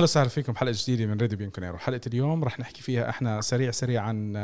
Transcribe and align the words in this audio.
أهلا 0.00 0.04
وسهلا 0.04 0.28
فيكم 0.28 0.56
حلقة 0.56 0.74
جديدة 0.76 1.06
من 1.06 1.20
راديو 1.20 1.36
بيانكونيرو. 1.36 1.78
حلقة 1.78 2.00
اليوم 2.06 2.44
رح 2.44 2.60
نحكي 2.60 2.82
فيها 2.82 3.10
إحنا 3.10 3.40
سريع 3.40 3.70
سريع 3.70 4.02
عن 4.02 4.36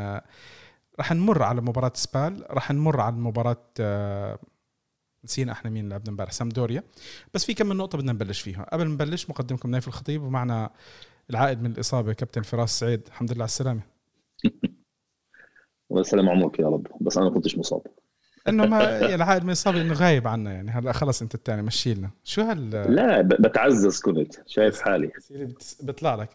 رح 0.99 1.11
نمر 1.11 1.43
على 1.43 1.61
مباراة 1.61 1.91
سبال 1.95 2.45
رح 2.49 2.71
نمر 2.71 2.99
على 3.01 3.15
مباراة 3.15 3.63
آه، 3.79 4.39
نسينا 5.23 5.51
إحنا 5.51 5.71
مين 5.71 5.89
لعبنا 5.89 6.09
امبارح 6.09 6.31
سامبدوريا. 6.31 6.83
بس 7.33 7.45
في 7.45 7.53
كم 7.53 7.67
من 7.67 7.75
نقطة 7.75 7.97
بدنا 7.97 8.11
نبلش 8.11 8.41
فيها 8.41 8.69
قبل 8.73 8.85
ما 8.85 8.93
نبلش 8.93 9.29
مقدمكم 9.29 9.71
نايف 9.71 9.87
الخطيب 9.87 10.23
ومعنا 10.23 10.69
العائد 11.29 11.61
من 11.61 11.71
الإصابة 11.71 12.13
كابتن 12.13 12.41
فراس 12.41 12.79
سعيد. 12.79 13.01
الحمد 13.07 13.31
لله 13.31 13.41
على 13.41 13.49
السلامة. 13.49 13.81
الله 15.91 16.01
يسلم 16.01 16.29
عمرك 16.29 16.59
يا 16.59 16.67
رب. 16.67 16.87
بس 17.01 17.17
أنا 17.17 17.25
ما 17.25 17.33
كنتش 17.33 17.57
مصاب. 17.57 17.81
إنه 18.49 18.65
ما 18.65 19.15
العائد 19.15 19.43
من 19.43 19.49
الاصابه 19.49 19.81
إنه 19.81 19.93
غايب 19.93 20.27
عنا 20.27 20.53
يعني. 20.53 20.71
هلا 20.71 20.91
خلص 20.91 21.21
أنت 21.21 21.35
الثاني 21.35 21.61
مشي 21.61 21.93
لنا. 21.93 22.09
شو 22.23 22.41
هال 22.41 22.69
لا 22.69 23.21
بتعزز 23.21 24.01
كنت. 24.01 24.35
شايف 24.47 24.81
حالي. 24.81 25.11
بيطلع 25.81 26.15
لك. 26.15 26.29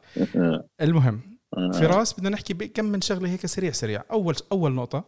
المهم 0.80 1.20
آه. 1.56 1.70
فراس 1.70 2.12
بدنا 2.12 2.28
نحكي 2.28 2.54
بكم 2.54 2.84
من 2.84 3.00
شغلة 3.00 3.28
هيك 3.28 3.46
سريع 3.46 3.70
سريع. 3.70 4.02
اول 4.10 4.34
أول 4.52 4.72
نقطة 4.72 5.04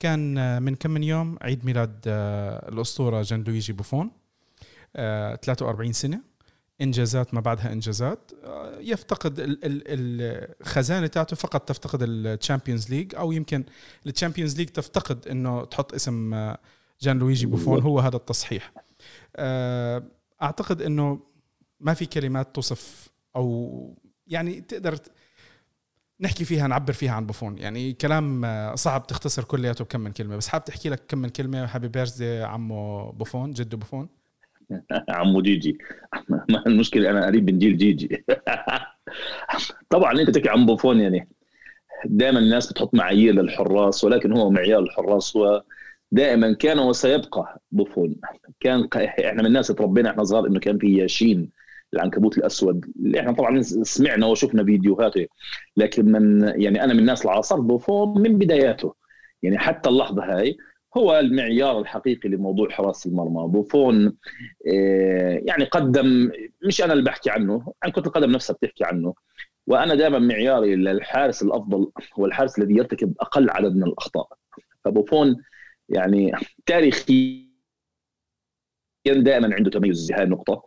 كان 0.00 0.62
من 0.62 0.74
كم 0.74 0.90
من 0.90 1.02
يوم 1.02 1.36
عيد 1.42 1.64
ميلاد 1.64 2.00
آه، 2.06 2.68
الأسطورة 2.68 3.22
جان 3.22 3.44
لويجي 3.44 3.72
بوفون 3.72 4.10
43 4.94 5.88
آه، 5.88 5.92
سنة. 5.92 6.20
إنجازات 6.80 7.34
ما 7.34 7.40
بعدها 7.40 7.72
إنجازات 7.72 8.30
يفتقد 8.78 9.34
الخزانه 9.64 11.06
تاعته 11.06 11.36
فقط 11.36 11.68
تفتقد 11.68 12.02
ال 12.02 12.11
Champions 12.11 12.90
League 12.90 13.14
أو 13.14 13.32
يمكن 13.32 13.64
الشامبيونز 14.06 14.56
ليج 14.56 14.68
تفتقد 14.68 15.28
إنه 15.28 15.64
تحط 15.64 15.94
اسم 15.94 16.54
جان 17.00 17.18
لويجي 17.18 17.46
بوفون 17.46 17.82
هو 17.82 18.00
هذا 18.00 18.16
التصحيح. 18.16 18.72
أعتقد 20.42 20.82
إنه 20.82 21.20
ما 21.80 21.94
في 21.94 22.06
كلمات 22.06 22.54
توصف 22.54 23.08
أو 23.36 23.94
يعني 24.26 24.60
تقدر 24.60 24.98
نحكي 26.20 26.44
فيها 26.44 26.66
نعبر 26.66 26.92
فيها 26.92 27.12
عن 27.12 27.26
بوفون. 27.26 27.58
يعني 27.58 27.92
كلام 27.92 28.46
صعب 28.76 29.06
تختصر 29.06 29.44
كلياته 29.44 29.84
بكم 29.84 30.00
من 30.00 30.12
كلمة 30.12 30.36
بس 30.36 30.48
حابب 30.48 30.64
تحكي 30.64 30.88
لك 30.88 31.02
كم 31.08 31.18
من 31.18 31.28
كلمة 31.28 31.64
happy 31.64 31.88
birthday 31.88 32.42
عمو 32.42 33.10
بوفون 33.10 33.52
جده 33.52 33.76
بوفون؟ 33.76 34.08
عمو 35.08 35.40
جيجي. 35.42 35.78
المشكلة 36.66 37.10
أنا 37.10 37.26
قريب 37.26 37.50
من 37.50 37.58
جيل 37.58 37.76
جيجي. 37.76 38.24
طبعا 39.90 40.12
أنت 40.20 40.30
تحكي 40.30 40.48
عن 40.48 40.66
بوفون 40.66 41.00
يعني. 41.00 41.28
دائما 42.04 42.38
الناس 42.38 42.72
بتحط 42.72 42.94
معايير 42.94 43.34
للحراس 43.34 44.04
ولكن 44.04 44.32
هو 44.32 44.50
معيار 44.50 44.82
الحراس 44.82 45.36
هو 45.36 45.64
دائما 46.12 46.52
كان 46.52 46.78
وسيبقى 46.78 47.62
بوفون 47.72 48.16
كان 48.60 48.88
إحنا 48.96 49.42
من 49.42 49.46
الناس 49.46 49.66
تربينا 49.68 50.10
إحنا 50.10 50.24
صغار 50.24 50.46
إنه 50.46 50.60
كان 50.60 50.78
في 50.78 50.96
ياشين 50.96 51.50
العنكبوت 51.94 52.38
الأسود. 52.38 52.84
اللي 52.96 53.20
إحنا 53.20 53.32
طبعا 53.32 53.62
سمعنا 53.62 54.26
وشفنا 54.26 54.64
فيديوهاته 54.64 55.26
لكن 55.76 56.04
من 56.12 56.42
يعني 56.62 56.84
أنا 56.84 56.92
من 56.92 56.98
الناس 57.00 57.22
اللي 57.22 57.32
عاصرت 57.32 57.60
بوفون 57.60 58.22
من 58.22 58.38
بداياته. 58.38 58.94
يعني 59.42 59.58
حتى 59.58 59.88
اللحظة 59.88 60.24
هاي 60.24 60.56
هو 60.96 61.18
المعيار 61.18 61.80
الحقيقي 61.80 62.28
لموضوع 62.28 62.68
حراسه 62.70 63.10
المرمى. 63.10 63.48
بوفون 63.52 64.16
آه، 64.74 65.42
يعني 65.44 65.64
قدم 65.64 66.30
مش 66.66 66.82
أنا 66.82 66.92
اللي 66.92 67.04
بحكي 67.04 67.30
عنه 67.30 67.72
عن 67.82 67.90
كره 67.90 68.06
القدم 68.06 68.30
نفسها 68.30 68.54
بتحكي 68.54 68.84
عنه. 68.84 69.14
وأنا 69.66 69.94
دائما 69.94 70.18
معياري 70.18 70.76
للحارس 70.76 71.42
الأفضل 71.42 71.90
هو 72.18 72.26
الحارس 72.26 72.58
الذي 72.58 72.74
يرتكب 72.76 73.14
أقل 73.20 73.50
عدد 73.50 73.76
من 73.76 73.82
الأخطاء. 73.82 74.28
فبوفون 74.84 75.36
يعني 75.88 76.32
تاريخيا 76.66 77.46
دائما 79.06 79.54
عنده 79.54 79.70
تميز 79.70 80.12
هاي 80.12 80.22
النقطة. 80.22 80.62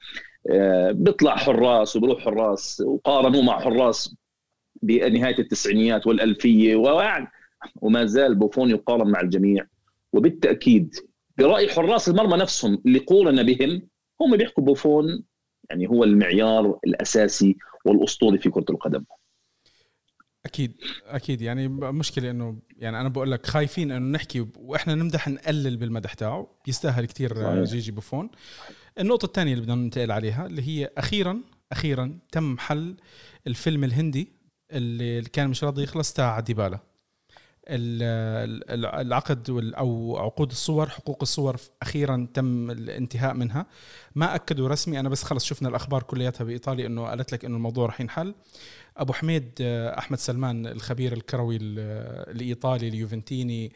آه، 0.51 0.91
بيطلع 0.91 1.35
حراس 1.35 1.95
وبروح 1.95 2.23
حراس 2.23 2.81
وقارنوه 2.81 3.41
مع 3.41 3.59
حراس 3.59 4.15
بنهاية 4.81 5.39
التسعينيات 5.39 6.07
والألفية 6.07 6.75
ويعني 6.75 7.27
وما 7.75 8.05
زال 8.05 8.35
بوفون 8.35 8.69
يقارن 8.69 9.11
مع 9.11 9.21
الجميع. 9.21 9.67
وبالتأكيد 10.13 10.95
برأي 11.37 11.69
حراس 11.69 12.09
المرمى 12.09 12.37
نفسهم 12.37 12.81
اللي 12.85 12.99
قورن 12.99 13.43
بهم 13.43 13.89
هم 14.21 14.37
بيحكوا 14.37 14.63
بوفون 14.63 15.23
يعني 15.69 15.87
هو 15.87 16.03
المعيار 16.03 16.79
الأساسي 16.87 17.57
والأسطوري 17.85 18.37
في 18.37 18.49
كرة 18.49 18.65
القدم. 18.69 19.05
أكيد 20.45 20.73
أكيد. 21.05 21.41
يعني 21.41 21.67
مشكلة 21.67 22.31
إنه 22.31 22.59
يعني 22.77 23.01
أنا 23.01 23.09
بقول 23.09 23.31
لك 23.31 23.45
خايفين 23.45 23.91
إنه 23.91 24.11
نحكي 24.11 24.47
وإحنا 24.57 24.95
نمدح 24.95 25.27
نقلل 25.27 25.77
بالمدح 25.77 26.13
تاعه. 26.13 26.59
بيستاهل 26.65 27.05
كثير 27.05 27.63
جيجي 27.63 27.91
بوفون 27.91 28.29
النقطة 28.99 29.25
الثانية 29.25 29.53
اللي 29.53 29.63
بدنا 29.63 29.75
ننتقل 29.75 30.11
عليها 30.11 30.45
اللي 30.45 30.61
هي 30.67 30.89
أخيرا 30.97 31.41
أخيرا 31.71 32.19
تم 32.31 32.57
حل 32.57 32.97
الفيلم 33.47 33.83
الهندي 33.83 34.31
اللي 34.71 35.21
كان 35.21 35.49
مش 35.49 35.63
راضي 35.63 35.83
يخلص 35.83 36.13
تاع 36.13 36.39
ديبالا. 36.39 36.79
العقد 37.69 39.49
أو 39.77 40.17
عقود 40.17 40.51
الصور 40.51 40.89
حقوق 40.89 41.17
الصور 41.21 41.57
أخيرا 41.81 42.27
تم 42.33 42.71
الانتهاء 42.71 43.33
منها. 43.33 43.65
ما 44.15 44.35
أكدوا 44.35 44.67
رسمي 44.67 44.99
أنا 44.99 45.09
بس 45.09 45.23
خلص 45.23 45.45
شفنا 45.45 45.69
الأخبار 45.69 46.03
كلياتها 46.03 46.43
بإيطاليا 46.43 46.87
إنه 46.87 47.05
قالت 47.05 47.31
لك 47.33 47.45
إنه 47.45 47.55
الموضوع 47.55 47.85
رح 47.85 48.01
ينحل. 48.01 48.35
أبو 48.97 49.13
حميد 49.13 49.51
آه، 49.61 49.99
أحمد 49.99 50.17
سلمان 50.17 50.67
الخبير 50.67 51.13
الكروي 51.13 51.57
الإيطالي 51.61 52.87
اليوفنتيني 52.87 53.71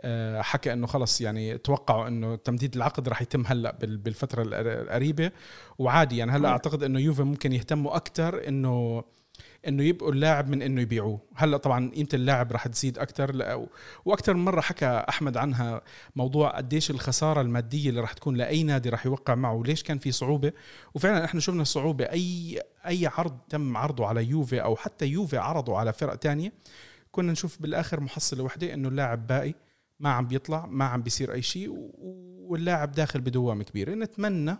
آه، 0.00 0.42
حكى 0.42 0.72
إنه 0.72 0.86
خلص 0.86 1.20
يعني 1.20 1.58
توقعوا 1.58 2.08
إنه 2.08 2.36
تمديد 2.36 2.76
العقد 2.76 3.08
راح 3.08 3.22
يتم 3.22 3.46
هلأ 3.46 3.78
بالفترة 3.80 4.42
القريبة. 4.46 5.30
وعادي 5.78 6.16
يعني 6.16 6.32
هلأ 6.32 6.48
أعتقد 6.48 6.82
إنه 6.82 7.00
يوفي 7.00 7.22
ممكن 7.22 7.52
يهتموا 7.52 7.96
أكثر 7.96 8.48
إنه 8.48 9.04
إنه 9.68 9.82
يبقوا 9.82 10.12
اللاعب 10.12 10.48
من 10.48 10.62
إنه 10.62 10.80
يبيعوه. 10.80 11.20
هلأ 11.34 11.56
طبعا 11.56 11.90
قيمة 11.90 12.08
اللاعب 12.14 12.52
رح 12.52 12.68
تزيد 12.68 12.98
أكثر 12.98 13.66
وأكثر 14.04 14.34
من 14.34 14.44
مرة 14.44 14.60
حكى 14.60 15.04
أحمد 15.08 15.36
عنها 15.36 15.82
موضوع 16.16 16.56
قديش 16.56 16.90
الخسارة 16.90 17.40
المادية 17.40 17.90
اللي 17.90 18.00
رح 18.00 18.12
تكون 18.12 18.36
لأي 18.36 18.62
نادي 18.62 18.88
رح 18.88 19.06
يوقع 19.06 19.34
معه 19.34 19.54
وليش 19.54 19.82
كان 19.82 19.98
في 19.98 20.12
صعوبة. 20.12 20.52
وفعلا 20.94 21.24
إحنا 21.24 21.40
شفنا 21.40 21.62
الصعوبه 21.62 22.04
أي 22.04 22.60
أي 22.86 23.06
عرض 23.06 23.38
تم 23.48 23.76
عرضه 23.76 24.06
على 24.06 24.24
يوفي 24.24 24.62
أو 24.62 24.76
حتى 24.76 25.06
يوفي 25.06 25.36
عرضه 25.38 25.78
على 25.78 25.92
فرق 25.92 26.14
تانية 26.14 26.52
كنا 27.12 27.32
نشوف 27.32 27.62
بالآخر 27.62 28.00
محصلة 28.00 28.42
وحده 28.42 28.74
إنه 28.74 28.88
اللاعب 28.88 29.26
باقي 29.26 29.54
ما 30.00 30.10
عم 30.10 30.26
بيطلع 30.26 30.66
ما 30.66 30.84
عم 30.84 31.02
بيصير 31.02 31.32
أي 31.32 31.42
شيء 31.42 31.90
واللاعب 32.48 32.92
داخل 32.92 33.20
بدوامة 33.20 33.64
كبيرة. 33.64 33.94
نتمنى 33.94 34.56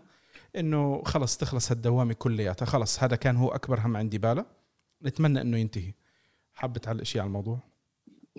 إنه 0.56 1.02
خلص 1.04 1.36
تخلص 1.36 1.72
هالدوامة 1.72 2.14
كلياتها. 2.14 2.66
خلص 2.66 3.02
هذا 3.02 3.16
كان 3.16 3.36
هو 3.36 3.48
أكبر 3.48 3.80
هم 3.80 3.96
عندي 3.96 4.18
بالا. 4.18 4.59
نتمنى 5.04 5.40
إنه 5.40 5.58
ينتهي. 5.58 5.92
حابة 6.54 6.78
تعلق 6.80 7.02
شيء 7.02 7.20
على 7.20 7.28
الموضوع؟ 7.28 7.58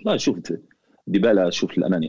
لا 0.04 0.16
شوف 0.16 0.38
ديبالا 1.06 1.50
شوف 1.50 1.78
الامانه 1.78 2.08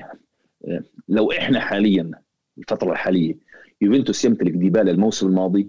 لو 1.10 1.32
إحنا 1.32 1.60
حاليا 1.60 2.12
الفترة 2.58 2.92
الحالية 2.92 3.38
يوفنتوس 3.82 4.26
يمتلك 4.26 4.52
ديبالا 4.52 4.92
الموسم 4.92 5.28
الماضي 5.28 5.68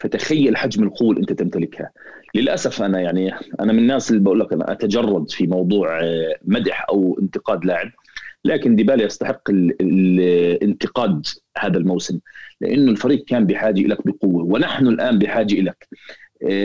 فتخيل 0.00 0.56
حجم 0.56 0.82
القوة 0.84 1.10
اللي 1.10 1.20
أنت 1.20 1.32
تمتلكها. 1.32 1.90
للأسف 2.34 2.82
أنا 2.82 3.00
يعني 3.00 3.32
أنا 3.60 3.72
من 3.72 3.78
الناس 3.78 4.10
اللي 4.10 4.22
بقول 4.22 4.40
لك 4.40 4.52
أنا 4.52 4.72
أتجرد 4.72 5.30
في 5.30 5.46
موضوع 5.46 6.00
آه، 6.02 6.36
مدح 6.44 6.86
أو 6.88 7.18
انتقاد 7.22 7.64
لاعب. 7.64 7.90
لكن 8.44 8.76
ديبالا 8.76 9.04
يستحق 9.04 9.50
الانتقاد 9.50 11.26
هذا 11.58 11.78
الموسم. 11.78 12.20
لأنه 12.60 12.90
الفريق 12.90 13.24
كان 13.24 13.46
بحاجة 13.46 13.82
لك 13.82 14.06
بقوة 14.06 14.44
ونحن 14.44 14.86
الآن 14.86 15.18
بحاجة 15.18 15.60
لك 15.60 15.88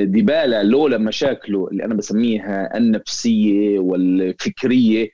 ديبالا 0.03 0.63
لولا 0.63 0.97
مشاكله 0.97 1.68
اللي 1.68 1.85
أنا 1.85 1.94
بسميها 1.94 2.77
النفسية 2.77 3.79
والفكرية. 3.79 5.09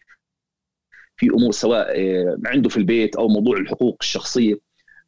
في 1.17 1.29
أمور 1.29 1.51
سواء 1.51 1.87
آه، 1.99 2.37
عنده 2.45 2.69
في 2.69 2.77
البيت 2.77 3.15
أو 3.15 3.27
موضوع 3.27 3.57
الحقوق 3.57 3.97
الشخصية 4.01 4.59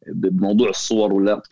بموضوع 0.06 0.68
الصور 0.68 1.12
ولا. 1.12 1.42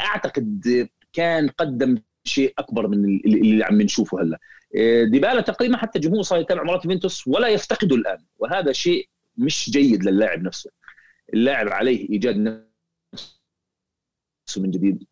أعتقد 0.00 0.88
كان 1.12 1.48
قدم 1.48 1.98
شيء 2.24 2.54
أكبر 2.58 2.88
من 2.88 3.04
اللي 3.04 3.64
عم 3.64 3.82
نشوفه 3.82 4.22
هلأ. 4.22 4.38
آه، 4.76 5.04
ديبالا 5.04 5.40
تقريبا 5.40 5.76
حتى 5.76 5.98
جمهور 5.98 6.22
صار 6.22 6.40
يتابع 6.40 6.62
مباراه 6.62 6.80
يوفنتوس 6.84 7.28
ولا 7.28 7.48
يفتقده 7.48 7.96
الآن. 7.96 8.24
وهذا 8.38 8.72
شيء 8.72 9.08
مش 9.36 9.70
جيد 9.70 10.04
للاعب 10.04 10.42
نفسه. 10.42 10.70
اللاعب 11.34 11.68
عليه 11.68 12.10
إيجاد 12.10 12.36
نفسه 12.36 12.62
من 14.62 14.70
جديد. 14.70 15.04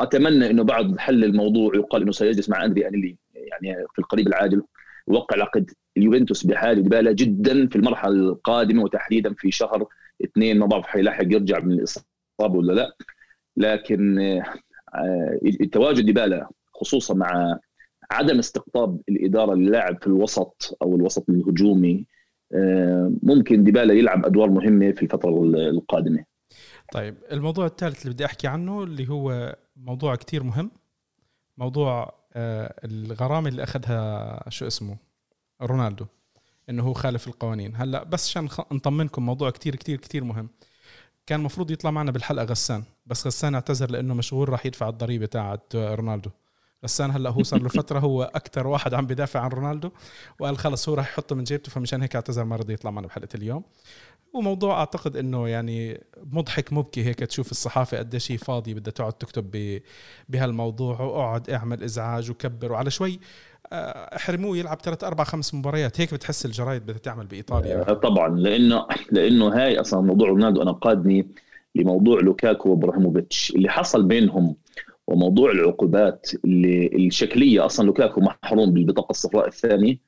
أتمنى 0.00 0.50
إنه 0.50 0.62
بعد 0.62 0.98
حل 0.98 1.24
الموضوع 1.24 1.76
يقال 1.76 2.02
إنه 2.02 2.12
سيجلس 2.12 2.48
مع 2.48 2.64
أندري 2.64 2.88
آنيلي 2.88 3.16
يعني 3.34 3.86
في 3.92 3.98
القريب 3.98 4.26
العاجل 4.26 4.62
يوقع 5.08 5.36
العقد 5.36 5.70
اليوفنتوس 5.96 6.46
بحاجه 6.46 6.80
ديبالا 6.80 7.12
جدا 7.12 7.66
في 7.66 7.76
المرحلة 7.76 8.12
القادمة 8.12 8.82
وتحديدا 8.82 9.34
في 9.34 9.50
شهر 9.50 9.86
اثنين 10.24 10.58
ما 10.58 10.66
بعرف 10.66 10.86
حيلاحق 10.86 11.24
يرجع 11.24 11.58
من 11.60 11.72
الاصابه 11.72 12.58
ولا 12.58 12.72
لا. 12.72 12.96
لكن 13.56 14.18
آه، 14.18 15.40
تواجد 15.72 16.06
ديبالا 16.06 16.48
خصوصا 16.74 17.14
مع 17.14 17.58
عدم 18.10 18.38
استقطاب 18.38 19.00
الإدارة 19.08 19.54
للاعب 19.54 19.98
في 20.00 20.06
الوسط 20.06 20.78
أو 20.82 20.96
الوسط 20.96 21.30
الهجومي 21.30 22.06
آه، 22.54 23.12
ممكن 23.22 23.64
ديبالا 23.64 23.94
يلعب 23.94 24.26
أدوار 24.26 24.50
مهمة 24.50 24.92
في 24.92 25.02
الفترة 25.02 25.42
القادمة. 25.54 26.24
طيب 26.92 27.16
الموضوع 27.32 27.66
الثالث 27.66 28.02
اللي 28.02 28.14
بدي 28.14 28.24
أحكي 28.24 28.46
عنه 28.46 28.82
اللي 28.82 29.08
هو 29.08 29.56
موضوع 29.76 30.14
كتير 30.16 30.42
مهم 30.42 30.70
موضوع 31.58 32.14
آه، 32.32 32.80
الغرامة 32.84 33.48
اللي 33.48 33.62
أخذها 33.62 34.50
شو 34.50 34.66
اسمه؟ 34.66 34.96
رونالدو 35.62 36.06
إنه 36.70 36.82
هو 36.82 36.92
خالف 36.92 37.28
القوانين. 37.28 37.76
هلأ 37.76 38.02
بس 38.02 38.28
عشان 38.28 38.48
نطمنكم 38.72 39.26
موضوع 39.26 39.50
كتير 39.50 39.76
كتير 39.76 39.96
كتير 39.96 40.24
مهم. 40.24 40.48
كان 41.26 41.40
المفروض 41.40 41.70
يطلع 41.70 41.90
معنا 41.90 42.10
بالحلقة 42.10 42.44
غسان 42.44 42.84
بس 43.06 43.26
غسان 43.26 43.54
اعتذر 43.54 43.90
لأنه 43.90 44.14
مشغول 44.14 44.48
راح 44.48 44.66
يدفع 44.66 44.88
الضريبة 44.88 45.26
تاعت 45.26 45.76
رونالدو. 45.76 46.30
غسان 46.84 47.10
هلأ 47.10 47.30
هو 47.30 47.42
صار 47.42 47.62
له 47.62 47.68
فترة 47.68 47.98
هو 47.98 48.22
أكثر 48.22 48.66
واحد 48.66 48.94
عم 48.94 49.06
بدافع 49.06 49.40
عن 49.40 49.50
رونالدو 49.50 49.90
وقال 50.38 50.58
خلص 50.58 50.88
هو 50.88 50.94
راح 50.94 51.08
يحطه 51.08 51.36
من 51.36 51.44
جيبته 51.44 51.70
فمشان 51.70 52.02
هيك 52.02 52.14
اعتذر 52.14 52.44
ما 52.44 52.56
رضي 52.56 52.72
يطلع 52.72 52.90
معنا 52.90 53.06
بحلقة 53.06 53.28
اليوم. 53.34 53.64
وموضوع 54.34 54.78
أعتقد 54.78 55.16
إنه 55.16 55.48
يعني 55.48 56.00
مضحك 56.32 56.72
مبكي 56.72 57.04
هيك 57.04 57.18
تشوف 57.18 57.50
الصحافة 57.50 57.98
قديش 57.98 58.32
هي 58.32 58.38
فاضية 58.38 58.74
بدها 58.74 58.92
تقعد 58.92 59.12
تكتب 59.12 59.80
بهالموضوع 60.28 61.00
وأقعد 61.00 61.50
أعمل 61.50 61.82
إزعاج 61.82 62.30
وكبر 62.30 62.72
وعلى 62.72 62.90
شوي 62.90 63.18
آه، 63.72 64.16
احرموه 64.16 64.56
يلعب 64.56 64.80
ثلاث 64.80 65.04
أربع 65.04 65.24
خمس 65.24 65.54
مباريات. 65.54 66.00
هيك 66.00 66.14
بتحس 66.14 66.46
الجرايد 66.46 66.82
بدها 66.82 66.98
تعمل 66.98 67.26
بإيطاليا. 67.26 67.90
آه، 67.90 67.92
طبعا. 67.92 68.28
لأنه 68.28 68.86
لأنه 69.12 69.48
هاي 69.48 69.80
أصلا 69.80 70.00
موضوع 70.00 70.28
رونالدو 70.28 70.62
أنا 70.62 70.72
قادني 70.72 71.28
لموضوع 71.74 72.20
لوكاكو 72.20 72.70
وإبراهيموفيتش. 72.70 73.52
اللي 73.56 73.68
حصل 73.68 74.02
بينهم 74.02 74.56
وموضوع 75.06 75.50
العقوبات 75.50 76.30
اللي 76.44 76.86
الشكلية 76.86 77.66
أصلا 77.66 77.86
لوكاكو 77.86 78.20
محروم 78.20 78.72
بالبطاقة 78.72 79.10
الصفراء 79.10 79.48
الثانية 79.48 79.98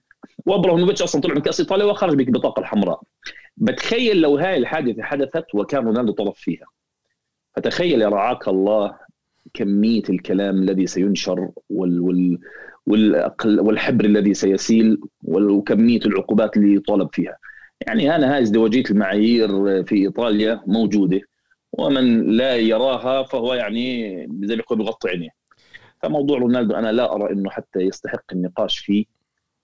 وإبراهيموفيتش 0.46 1.02
أصلا 1.02 1.20
طلع 1.20 1.34
من 1.34 1.40
كأس 1.40 1.61
إيطاليا 1.61 1.84
وخرج 1.84 2.17
بالبطاقه 2.17 2.61
الحمراء. 2.61 3.02
بتخيل 3.56 4.20
لو 4.20 4.37
هاي 4.37 4.56
الحادثه 4.56 5.03
حدثت 5.03 5.55
وكان 5.55 5.85
رونالدو 5.85 6.12
طرف 6.12 6.38
فيها. 6.38 6.67
فتخيل 7.56 8.03
يا 8.03 8.08
رعاك 8.08 8.49
الله 8.49 8.99
كمية 9.55 10.03
الكلام 10.11 10.56
الذي 10.56 10.87
سينشر 10.87 11.50
وال 11.70 12.00
وال 12.87 13.31
والحبر 13.61 14.05
الذي 14.05 14.35
سيسيل 14.35 15.00
وكمية 15.25 16.00
العقوبات 16.06 16.56
اللي 16.56 16.75
يطالب 16.75 17.08
فيها. 17.12 17.37
يعني 17.87 18.17
أنا 18.17 18.35
هاي 18.35 18.43
ازدواجية 18.43 18.85
المعايير 18.91 19.49
في 19.85 19.94
إيطاليا 19.94 20.62
موجودة 20.67 21.20
ومن 21.73 22.23
لا 22.37 22.56
يراها 22.56 23.23
فهو 23.23 23.55
يعني 23.55 24.12
زي 24.43 24.56
ما 24.56 24.61
يقول 24.62 24.79
بغطي 24.79 25.09
عينيه. 25.09 25.31
فموضوع 26.02 26.38
رونالدو 26.38 26.75
أنا 26.75 26.93
لا 26.93 27.14
أرى 27.14 27.32
إنه 27.32 27.50
حتى 27.50 27.81
يستحق 27.81 28.25
النقاش 28.32 28.79
فيه 28.79 29.05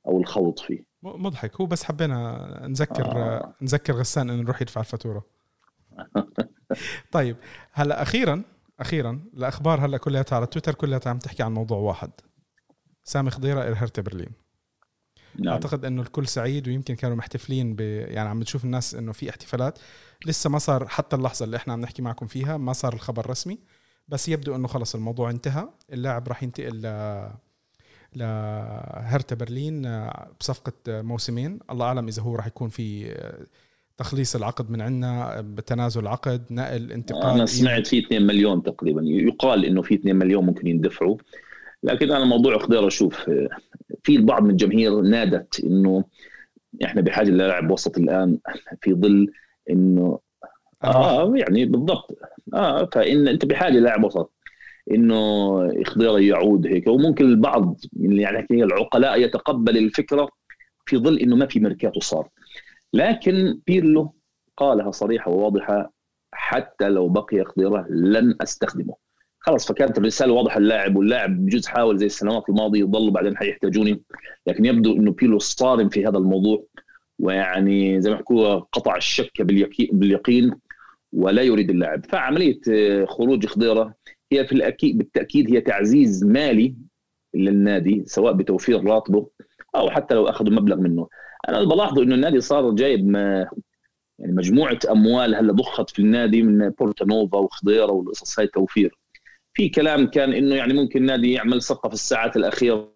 أو 0.06 0.20
الخوض 0.20 0.58
فيه. 0.58 0.91
مضحك. 1.02 1.60
هو 1.60 1.66
بس 1.66 1.84
حبينا 1.84 2.66
نذكر 2.66 3.06
آه. 3.06 3.54
نذكر 3.62 3.92
غسان 3.92 4.30
إنه 4.30 4.42
نروح 4.42 4.62
يدفع 4.62 4.80
الفاتورة. 4.80 5.26
طيب 7.12 7.36
هلا 7.72 8.02
أخيرا 8.02 8.42
أخيرا 8.80 9.24
الأخبار 9.34 9.86
هلا 9.86 9.98
كلها 9.98 10.24
على 10.32 10.46
تويتر 10.46 10.74
كلها 10.74 11.00
عم 11.06 11.18
تحكي 11.18 11.42
عن 11.42 11.54
موضوع 11.54 11.78
واحد. 11.78 12.10
سامي 13.04 13.30
خضيرة 13.30 13.62
إلى 13.62 13.76
هرتا 13.76 14.02
برلين. 14.02 14.32
نعم. 15.38 15.52
أعتقد 15.52 15.84
إنه 15.84 16.02
الكل 16.02 16.28
سعيد 16.28 16.68
ويمكن 16.68 16.94
كانوا 16.94 17.16
محتفلين 17.16 17.74
ب 17.74 17.80
يعني 17.80 18.28
عم 18.28 18.42
تشوف 18.42 18.64
الناس 18.64 18.94
إنه 18.94 19.12
في 19.12 19.30
احتفالات. 19.30 19.78
لسه 20.26 20.50
ما 20.50 20.58
صار 20.58 20.88
حتى 20.88 21.16
اللحظة 21.16 21.44
اللي 21.44 21.56
إحنا 21.56 21.72
عم 21.72 21.80
نحكي 21.80 22.02
معكم 22.02 22.26
فيها 22.26 22.56
ما 22.56 22.72
صار 22.72 22.92
الخبر 22.92 23.30
رسمي. 23.30 23.58
بس 24.08 24.28
يبدو 24.28 24.56
إنه 24.56 24.68
خلص 24.68 24.94
الموضوع 24.94 25.30
انتهى. 25.30 25.68
اللاعب 25.92 26.28
راح 26.28 26.42
ينتقل 26.42 26.82
ل 26.82 26.86
لهرتا 28.16 29.34
برلين 29.34 29.86
آه، 29.86 30.28
بصفقة 30.40 30.72
موسمين. 30.88 31.58
الله 31.70 31.86
أعلم 31.86 32.08
إذا 32.08 32.22
هو 32.22 32.36
راح 32.36 32.46
يكون 32.46 32.68
في 32.68 33.12
آه، 33.12 33.46
تخليص 33.96 34.36
العقد 34.36 34.70
من 34.70 34.80
عندنا 34.80 35.40
بتنازل 35.40 36.00
العقد 36.00 36.42
نقل 36.50 36.92
انتقال 36.92 37.34
أنا 37.34 37.46
سمعت 37.46 37.86
في 37.86 37.98
2 37.98 38.26
مليون 38.26 38.62
تقريبا. 38.62 39.02
يقال 39.04 39.64
إنه 39.64 39.82
في 39.82 39.94
2 39.94 40.16
مليون 40.16 40.46
ممكن 40.46 40.66
يندفعوا. 40.66 41.16
لكن 41.82 42.10
أنا 42.12 42.24
موضوع 42.24 42.58
خضيره 42.58 42.86
أشوف 42.86 43.28
آه، 43.28 43.48
في 44.02 44.16
البعض 44.16 44.42
من 44.42 44.50
الجماهير 44.50 45.00
نادت 45.00 45.60
إنه 45.64 46.04
إحنا 46.84 47.00
بحاجة 47.00 47.28
للاعب 47.30 47.70
وسط 47.70 47.98
الآن 47.98 48.38
في 48.80 48.94
ظل 48.94 49.32
إنه 49.70 50.18
آه 50.84 51.32
يعني 51.36 51.64
بالضبط. 51.64 52.18
آه 52.54 52.88
فإن 52.92 53.28
أنت 53.28 53.44
بحاجة 53.44 53.78
لاعب 53.78 54.04
وسط. 54.04 54.32
إنه 54.90 55.84
خضيره 55.84 56.20
يعود 56.20 56.66
هيك. 56.66 56.86
وممكن 56.86 57.24
البعض 57.24 57.80
يعني 58.00 58.46
العقلاء 58.50 59.20
يتقبل 59.20 59.76
الفكرة 59.76 60.28
في 60.86 60.98
ظل 60.98 61.18
إنه 61.18 61.36
ما 61.36 61.46
في 61.46 61.60
ميركاتو 61.60 62.00
صار. 62.00 62.28
لكن 62.92 63.60
بيرلو 63.66 64.14
قالها 64.56 64.90
صريحة 64.90 65.30
وواضحة 65.30 65.92
حتى 66.34 66.88
لو 66.88 67.08
بقي 67.08 67.44
خضيره 67.44 67.86
لن 67.90 68.36
أستخدمه. 68.40 68.94
خلاص 69.38 69.68
فكانت 69.68 69.98
الرسالة 69.98 70.32
واضحة 70.32 70.60
للاعب 70.60 70.96
واللاعب 70.96 71.46
بجوز 71.46 71.66
حاول 71.66 71.98
زي 71.98 72.06
السنوات 72.06 72.48
الماضية 72.48 72.80
يضل 72.80 73.10
بعدين 73.10 73.36
حيحتاجوني. 73.36 74.02
لكن 74.46 74.64
يبدو 74.64 74.96
إنه 74.96 75.12
بيرلو 75.12 75.38
صارم 75.38 75.88
في 75.88 76.06
هذا 76.06 76.18
الموضوع 76.18 76.64
ويعني 77.18 78.00
زي 78.00 78.10
ما 78.10 78.16
حكوا 78.16 78.54
قطع 78.54 78.96
الشك 78.96 79.42
باليقين 79.92 80.50
ولا 81.12 81.42
يريد 81.42 81.70
اللاعب. 81.70 82.06
فعملية 82.06 82.60
خروج 83.04 83.46
خضيره 83.46 83.94
هي 84.32 84.46
في 84.46 84.52
الأكيد 84.52 84.98
بالتأكيد 84.98 85.50
هي 85.50 85.60
تعزيز 85.60 86.24
مالي 86.24 86.74
للنادي 87.34 88.02
سواء 88.06 88.32
بتوفير 88.32 88.84
راتبه 88.84 89.28
أو 89.76 89.90
حتى 89.90 90.14
لو 90.14 90.28
أخذوا 90.28 90.52
مبلغ 90.52 90.76
منه. 90.76 91.08
أنا 91.48 91.64
بلاحظ 91.64 91.98
إنه 91.98 92.14
النادي 92.14 92.40
صار 92.40 92.70
جايب 92.70 93.06
ما 93.06 93.48
يعني 94.18 94.32
مجموعة 94.32 94.78
أموال 94.90 95.34
هلأ 95.34 95.52
ضخت 95.52 95.90
في 95.90 95.98
النادي 95.98 96.42
من 96.42 96.68
بورتانوفا 96.68 97.38
وخضيرة 97.38 97.92
والقصص 97.92 98.38
هاي 98.38 98.46
توفير 98.46 98.98
في 99.54 99.68
كلام 99.68 100.06
كان 100.06 100.32
إنه 100.32 100.54
يعني 100.54 100.74
ممكن 100.74 101.00
النادي 101.00 101.32
يعمل 101.32 101.62
صفقة 101.62 101.88
في 101.88 101.94
الساعات 101.94 102.36
الأخيرة. 102.36 102.92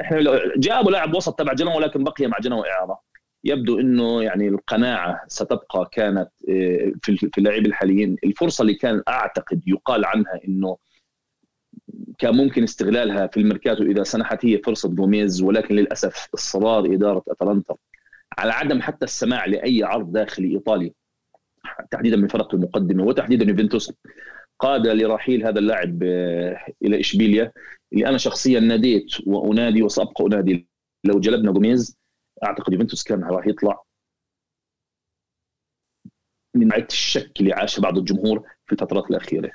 إحنا 0.00 0.28
جابوا 0.56 0.90
لاعب 0.90 1.14
وسط 1.14 1.38
تبع 1.38 1.52
جنوة 1.52 1.76
ولكن 1.76 2.04
بقي 2.04 2.26
مع 2.26 2.38
جنوة 2.38 2.64
إعارة. 2.70 3.00
يبدو 3.46 3.80
إنه 3.80 4.22
يعني 4.22 4.48
القناعة 4.48 5.20
ستبقى 5.28 5.88
كانت 5.92 6.28
آه، 6.48 6.92
في 7.02 7.38
اللاعبين 7.38 7.66
الحاليين. 7.66 8.16
الفرصة 8.24 8.62
اللي 8.62 8.74
كان 8.74 9.02
أعتقد 9.08 9.62
يقال 9.66 10.04
عنها 10.04 10.40
إنه 10.48 10.76
كان 12.18 12.36
ممكن 12.36 12.62
استغلالها 12.62 13.26
في 13.26 13.40
الميركاتو 13.40 13.82
إذا 13.84 14.02
سنحت 14.02 14.44
هي 14.46 14.58
فرصة 14.58 14.88
جوميز 14.88 15.42
ولكن 15.42 15.74
للأسف 15.74 16.28
اصرار 16.34 16.94
إدارة 16.94 17.22
أتلانتا 17.28 17.74
على 18.38 18.52
عدم 18.52 18.82
حتى 18.82 19.04
السماع 19.04 19.46
لأي 19.46 19.82
عرض 19.82 20.12
داخلي 20.12 20.54
ايطالي 20.54 20.92
تحديدا 21.90 22.16
من 22.16 22.24
الفرق 22.24 22.54
المقدمة 22.54 23.04
وتحديدا 23.04 23.44
يوفنتوس 23.50 23.92
قاد 24.58 24.86
لرحيل 24.86 25.46
هذا 25.46 25.58
اللاعب 25.58 26.02
آه، 26.02 26.56
إلى 26.84 27.00
إشبيليا 27.00 27.52
اللي 27.92 28.08
أنا 28.08 28.18
شخصيا 28.18 28.60
ناديت 28.60 29.06
وأنادي 29.26 29.82
وسأبقى 29.82 30.26
أنادي 30.26 30.68
لو 31.04 31.20
جلبنا 31.20 31.52
جوميز. 31.52 31.96
أعتقد 32.44 32.72
يوفنتوس 32.72 33.02
كان 33.02 33.24
راح 33.24 33.46
يطلع 33.46 33.82
من 36.54 36.68
نوعيه 36.68 36.86
الشك 36.86 37.40
اللي 37.40 37.52
عاشه 37.52 37.80
بعض 37.80 37.98
الجمهور 37.98 38.48
في 38.66 38.72
الفترات 38.72 39.10
الأخيرة. 39.10 39.52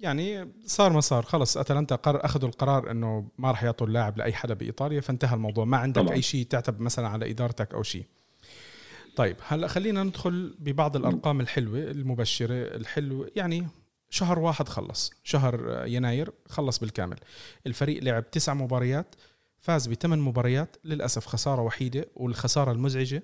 يعني 0.00 0.52
صار 0.66 0.92
ما 0.92 1.00
صار. 1.00 1.22
خلص 1.22 1.56
أتلانتا 1.56 1.94
قرر 1.94 2.24
أخذوا 2.24 2.48
القرار 2.48 2.90
إنه 2.90 3.28
ما 3.38 3.50
راح 3.50 3.64
يعطوا 3.64 3.86
اللاعب 3.86 4.18
لأي 4.18 4.32
حدا 4.32 4.54
بإيطاليا 4.54 5.00
فانتهى 5.00 5.34
الموضوع. 5.34 5.64
ما 5.64 5.76
عندك 5.76 6.02
طبعا. 6.02 6.14
أي 6.14 6.22
شيء 6.22 6.46
تعتب 6.46 6.80
مثلا 6.80 7.08
على 7.08 7.30
إدارتك 7.30 7.74
أو 7.74 7.82
شيء. 7.82 8.04
طيب 9.16 9.36
هلأ 9.46 9.68
خلينا 9.68 10.02
ندخل 10.02 10.56
ببعض 10.58 10.96
الأرقام 10.96 11.40
الحلوة 11.40 11.78
المبشرة 11.78 12.76
الحلوة. 12.76 13.30
يعني 13.36 13.66
شهر 14.10 14.38
واحد 14.38 14.68
خلص. 14.68 15.12
شهر 15.22 15.84
يناير 15.86 16.32
خلص 16.48 16.78
بالكامل. 16.78 17.16
الفريق 17.66 18.02
لعب 18.02 18.30
تسع 18.30 18.54
مباريات. 18.54 19.14
فاز 19.60 19.86
بثمان 19.86 20.18
مباريات 20.18 20.76
للأسف 20.84 21.26
خسارة 21.26 21.62
وحيدة 21.62 22.08
والخسارة 22.14 22.72
المزعجة. 22.72 23.22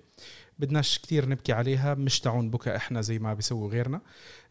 بدناش 0.58 0.98
كثير 0.98 1.28
نبكي 1.28 1.52
عليها 1.52 1.94
مش 1.94 2.20
تعون 2.20 2.50
بكى 2.50 2.76
إحنا 2.76 3.00
زي 3.00 3.18
ما 3.18 3.34
بيسووا 3.34 3.70
غيرنا. 3.70 4.00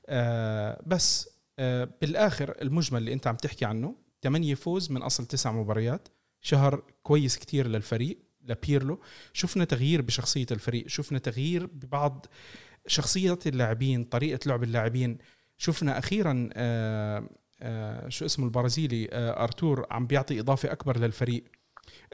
آه 0.07 0.81
بس 0.85 1.29
آه 1.59 1.89
بالآخر 2.01 2.55
المجمل 2.61 2.99
اللي 2.99 3.13
أنت 3.13 3.27
عم 3.27 3.35
تحكي 3.35 3.65
عنه 3.65 3.95
8 4.23 4.55
فوز 4.55 4.91
من 4.91 5.01
أصل 5.01 5.25
تسع 5.25 5.51
مباريات. 5.51 6.07
شهر 6.41 6.83
كويس 7.03 7.37
كثير 7.39 7.67
للفريق 7.67 8.19
لبيرلو. 8.41 9.01
شفنا 9.33 9.65
تغيير 9.65 10.01
بشخصية 10.01 10.45
الفريق 10.51 10.87
شفنا 10.87 11.19
تغيير 11.19 11.65
ببعض 11.65 12.25
شخصيات 12.87 13.47
اللاعبين 13.47 14.03
طريقة 14.03 14.39
لعب 14.45 14.63
اللاعبين. 14.63 15.17
شفنا 15.57 15.97
أخيرا 15.97 16.49
آه 16.53 17.29
آه 17.61 18.09
شو 18.09 18.25
اسمه 18.25 18.45
البرازيلي 18.45 19.07
آه 19.11 19.43
أرتور 19.43 19.87
عم 19.91 20.07
بيعطي 20.07 20.39
إضافة 20.39 20.71
أكبر 20.71 20.97
للفريق. 20.99 21.43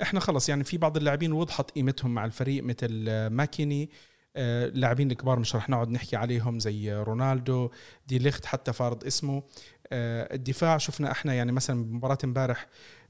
إحنا 0.02 0.20
خلص 0.20 0.50
يعني 0.50 0.64
في 0.64 0.78
بعض 0.78 0.98
اللاعبين 0.98 1.32
وضحت 1.32 1.72
قيمتهم 1.72 2.14
مع 2.14 2.26
الفريق 2.26 2.64
مثل 2.64 3.28
ماكيني. 3.28 3.90
اللاعبين 4.36 5.08
آه، 5.08 5.12
الكبار 5.12 5.40
مش 5.40 5.56
رح 5.56 5.70
نقعد 5.70 5.90
نحكي 5.90 6.16
عليهم 6.16 6.60
زي 6.60 6.94
رونالدو 6.94 7.70
دي 8.08 8.18
ليخت 8.18 8.46
حتى 8.46 8.74
فارض 8.74 9.06
اسمه. 9.06 9.44
آه، 9.92 10.36
الدفاع 10.36 10.78
شفنا 10.78 11.12
إحنا 11.12 11.34
يعني 11.34 11.52
مثلا 11.52 11.84
بمباراة 11.84 12.18
امبارح 12.24 12.68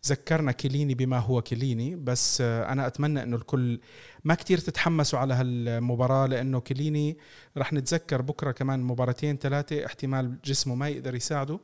ذكرنا 0.08 0.52
كيليني 0.52 0.94
بما 0.94 1.20
هو 1.20 1.42
كيليني 1.42 1.96
بس 1.96 2.42
آه، 2.42 2.72
أنا 2.72 2.88
أتمنى 2.88 3.24
إنه 3.24 3.36
الكل 3.36 3.80
ما 4.24 4.36
كتير 4.36 4.58
تتحمسوا 4.58 5.20
على 5.20 5.34
هالمباراة 5.34 6.26
لأنه 6.28 6.60
كيليني 6.62 7.18
رح 7.58 7.74
نتذكر 7.74 8.22
بكرة 8.22 8.52
كمان 8.52 8.80
مباراتين 8.80 9.38
ثلاثة 9.38 9.86
احتمال 9.86 10.42
جسمه 10.46 10.76
ما 10.76 10.90
يقدر 10.90 11.16
يساعده 11.16 11.60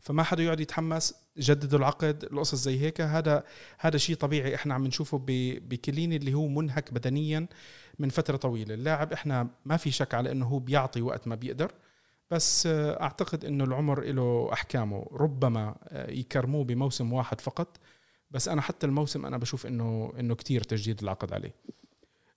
فما 0.00 0.22
حدا 0.22 0.42
يقعد 0.42 0.60
يتحمس. 0.60 1.14
جددوا 1.38 1.78
العقد 1.78 2.24
القصص 2.24 2.54
زي 2.54 2.80
هيك. 2.80 3.00
هذا 3.00 3.44
هذا 3.78 3.96
شيء 3.96 4.16
طبيعي 4.16 4.54
إحنا 4.54 4.74
عم 4.74 4.86
نشوفه 4.86 5.20
بكليني 5.28 6.16
اللي 6.16 6.34
هو 6.34 6.48
منهك 6.48 6.92
بدنيا 6.92 7.46
من 7.98 8.08
فترة 8.08 8.36
طويلة. 8.36 8.74
اللاعب 8.74 9.12
إحنا 9.12 9.50
ما 9.64 9.76
في 9.76 9.90
شك 9.90 10.14
على 10.14 10.32
إنه 10.32 10.46
هو 10.46 10.58
بيعطي 10.58 11.02
وقت 11.02 11.28
ما 11.28 11.34
بيقدر 11.34 11.72
بس 12.30 12.68
أعتقد 12.70 13.44
إنه 13.44 13.64
العمر 13.64 14.00
له 14.04 14.52
أحكامه. 14.52 15.06
ربما 15.12 15.76
يكرموه 15.92 16.64
بموسم 16.64 17.12
واحد 17.12 17.40
فقط 17.40 17.76
بس 18.30 18.48
أنا 18.48 18.62
حتى 18.62 18.86
الموسم 18.86 19.26
أنا 19.26 19.38
بشوف 19.38 19.66
إنه 19.66 20.12
إنه 20.18 20.34
كثير 20.34 20.62
تجديد 20.62 21.02
العقد 21.02 21.32
عليه. 21.32 21.54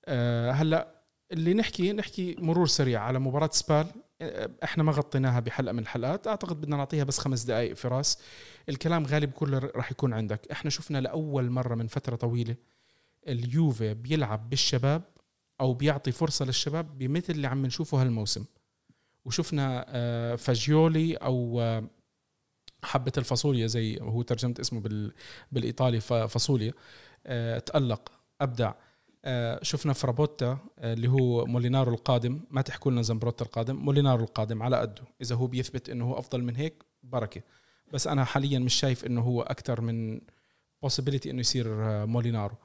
أه 0.06 0.52
هلأ 0.52 0.96
اللي 1.32 1.54
نحكي 1.54 1.94
نحكي 1.94 2.36
مرور 2.40 2.68
سريع 2.68 3.02
على 3.02 3.20
مباراة 3.20 3.50
سبال. 3.52 3.88
إحنا 4.64 4.84
ما 4.84 4.92
غطيناها 4.92 5.40
بحلقة 5.40 5.74
من 5.74 5.80
الحلقات. 5.80 6.28
أعتقد 6.28 6.62
بدنا 6.62 6.78
نعطيها 6.78 7.04
بس 7.04 7.20
خمس 7.20 7.44
دقائق 7.44 7.74
فراس. 7.74 8.20
الكلام 8.70 9.06
غالب 9.06 9.32
كله 9.32 9.58
راح 9.76 9.92
يكون 9.92 10.14
عندك. 10.14 10.52
إحنا 10.52 10.70
شفنا 10.70 10.98
لأول 10.98 11.50
مرة 11.50 11.76
من 11.76 11.88
فترة 11.88 12.16
طويلة 12.16 12.56
اليوفي 13.28 13.94
بيلعب 13.94 14.50
بالشباب 14.50 15.04
أو 15.62 15.74
بيعطي 15.74 16.12
فرصة 16.12 16.46
للشباب 16.46 16.98
بمثل 16.98 17.34
اللي 17.34 17.48
عم 17.48 17.66
نشوفه 17.66 18.02
هالموسم. 18.02 18.46
وشفنا 19.26 19.86
آه، 19.88 20.36
فاجيولي 20.36 21.16
أو 21.16 21.62
آه، 21.62 21.84
حبة 22.84 23.12
الفاصوليا 23.18 23.68
زي 23.68 23.89
ما 23.89 24.00
هو 24.02 24.22
ترجمت 24.22 24.60
اسمه 24.60 24.80
بال 24.80 25.14
بالإيطالي 25.52 26.00
فاصوليا 26.00 26.74
آه، 27.26 27.60
تألق 27.60 28.12
أبدع. 28.42 28.74
شفنا 29.62 29.94
فرابوتا 29.94 30.58
اللي 30.80 31.08
هو 31.08 31.46
مولينارو 31.46 31.94
القادم. 31.94 32.40
ما 32.52 32.62
تحكوا 32.62 32.92
لنا 32.92 33.02
زمبروتا 33.02 33.46
القادم 33.46 33.76
مولينارو 33.76 34.24
القادم 34.24 34.64
على 34.64 34.78
قده. 34.78 35.04
إذا 35.22 35.36
هو 35.36 35.48
بيثبت 35.48 35.90
إنه 35.90 36.06
هو 36.06 36.20
أفضل 36.20 36.44
من 36.44 36.56
هيك 36.56 36.84
بركة. 37.04 37.42
بس 37.94 38.08
أنا 38.08 38.24
حاليا 38.24 38.60
مش 38.60 38.74
شايف 38.74 39.06
إنه 39.06 39.22
هو 39.22 39.42
أكثر 39.42 39.82
من 39.82 40.20
possibility 40.86 41.28
إنه 41.28 41.40
يصير 41.40 41.66
مولينارو. 42.06 42.56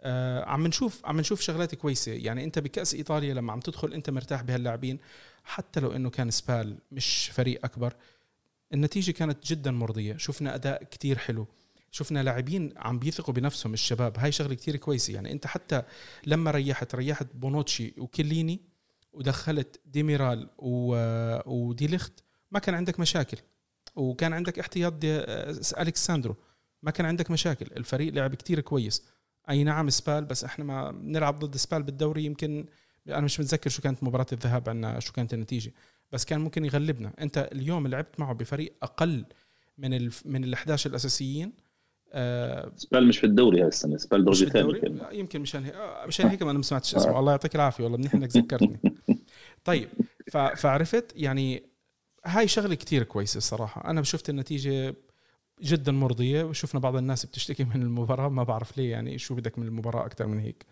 آه 0.00 0.44
عم 0.44 0.66
نشوف 0.66 1.06
عم 1.06 1.20
نشوف 1.20 1.40
شغلات 1.40 1.74
كويسة. 1.74 2.12
يعني 2.12 2.44
أنت 2.44 2.58
بكأس 2.58 2.94
إيطاليا 2.94 3.34
لما 3.34 3.52
عم 3.52 3.60
تدخل 3.60 3.92
أنت 3.92 4.10
مرتاح 4.10 4.42
بهاللاعبين 4.42 4.98
حتى 5.44 5.80
لو 5.80 5.92
إنه 5.92 6.10
كان 6.10 6.30
سبال 6.30 6.78
مش 6.92 7.30
فريق 7.34 7.64
أكبر 7.64 7.94
النتيجة 8.74 9.12
كانت 9.12 9.46
جدا 9.46 9.70
مرضية. 9.70 10.16
شفنا 10.16 10.54
أداء 10.54 10.84
كتير 10.84 11.18
حلو. 11.18 11.46
شفنا 11.96 12.22
لاعبين 12.22 12.72
عم 12.76 12.98
بيثقوا 12.98 13.34
بنفسهم 13.34 13.72
الشباب. 13.72 14.18
هاي 14.18 14.32
شغلة 14.32 14.54
كتير 14.54 14.76
كويسة. 14.76 15.14
يعني 15.14 15.32
انت 15.32 15.46
حتى 15.46 15.82
لما 16.26 16.50
ريحت 16.50 16.94
ريحت 16.94 17.26
بونوتشي 17.34 17.94
وكيليني 17.98 18.60
ودخلت 19.12 19.80
ديميرال 19.86 20.50
وديليخت 21.46 22.12
ما 22.50 22.58
كان 22.58 22.74
عندك 22.74 23.00
مشاكل. 23.00 23.36
وكان 23.96 24.32
عندك 24.32 24.58
احتياط 24.58 24.94
ألكساندرو 25.78 26.36
ما 26.82 26.90
كان 26.90 27.06
عندك 27.06 27.30
مشاكل. 27.30 27.66
الفريق 27.76 28.12
لعب 28.14 28.34
كتير 28.34 28.60
كويس. 28.60 29.02
أي 29.50 29.64
نعم 29.64 29.90
سبال 29.90 30.24
بس 30.24 30.44
إحنا 30.44 30.64
ما 30.64 30.90
بنلعب 30.90 31.38
ضد 31.38 31.56
سبال 31.56 31.82
بالدوري. 31.82 32.24
يمكن 32.24 32.66
أنا 33.08 33.20
مش 33.20 33.40
متذكر 33.40 33.70
شو 33.70 33.82
كانت 33.82 34.04
مباراة 34.04 34.26
الذهاب 34.32 34.68
عنا 34.68 35.00
شو 35.00 35.12
كانت 35.12 35.34
النتيجة. 35.34 35.72
بس 36.12 36.24
كان 36.24 36.40
ممكن 36.40 36.64
يغلبنا. 36.64 37.12
أنت 37.20 37.48
اليوم 37.52 37.86
لعبت 37.86 38.20
معه 38.20 38.32
بفريق 38.34 38.74
أقل 38.82 39.24
من 39.78 39.94
ال 39.94 40.12
من 40.24 40.44
ال 40.44 40.54
11 40.54 40.90
الأساسيين. 40.90 41.52
آه 42.12 42.72
سبال 42.76 43.08
مش 43.08 43.18
في 43.18 43.26
الدوري 43.26 43.60
هاي 43.60 43.68
السنة 43.68 43.96
سبال 43.96 44.24
درجة 44.24 44.44
ثانية 44.44 44.80
يمكن 45.12 45.40
مشان 45.40 45.64
هيك 45.64 45.74
آه، 45.74 46.06
مشان 46.06 46.28
هيك 46.28 46.42
ما 46.42 46.50
أنا 46.50 46.58
ما 46.58 46.64
سمعتش 46.64 46.94
اسمه. 46.94 47.18
الله 47.18 47.32
يعطيك 47.32 47.54
العافية 47.54 47.84
والله 47.84 47.98
منيح 47.98 48.14
إنك 48.14 48.36
ذكرتني. 48.36 48.80
طيب 49.64 49.88
فعرفت 50.56 51.12
يعني 51.16 51.62
هاي 52.24 52.48
شغلة 52.48 52.74
كتير 52.74 53.02
كويسة 53.02 53.38
الصراحه 53.38 53.90
أنا 53.90 54.02
شفت 54.02 54.30
النتيجة 54.30 54.94
جدا 55.62 55.92
مرضية 55.92 56.44
وشفنا 56.44 56.80
بعض 56.80 56.96
الناس 56.96 57.26
بتشتكي 57.26 57.64
من 57.64 57.82
المباراة 57.82 58.28
ما 58.28 58.42
بعرف 58.42 58.78
ليه 58.78 58.90
يعني 58.90 59.18
شو 59.18 59.34
بدك 59.34 59.58
من 59.58 59.66
المباراة 59.66 60.06
أكثر 60.06 60.26
من 60.26 60.38
هيك. 60.38 60.66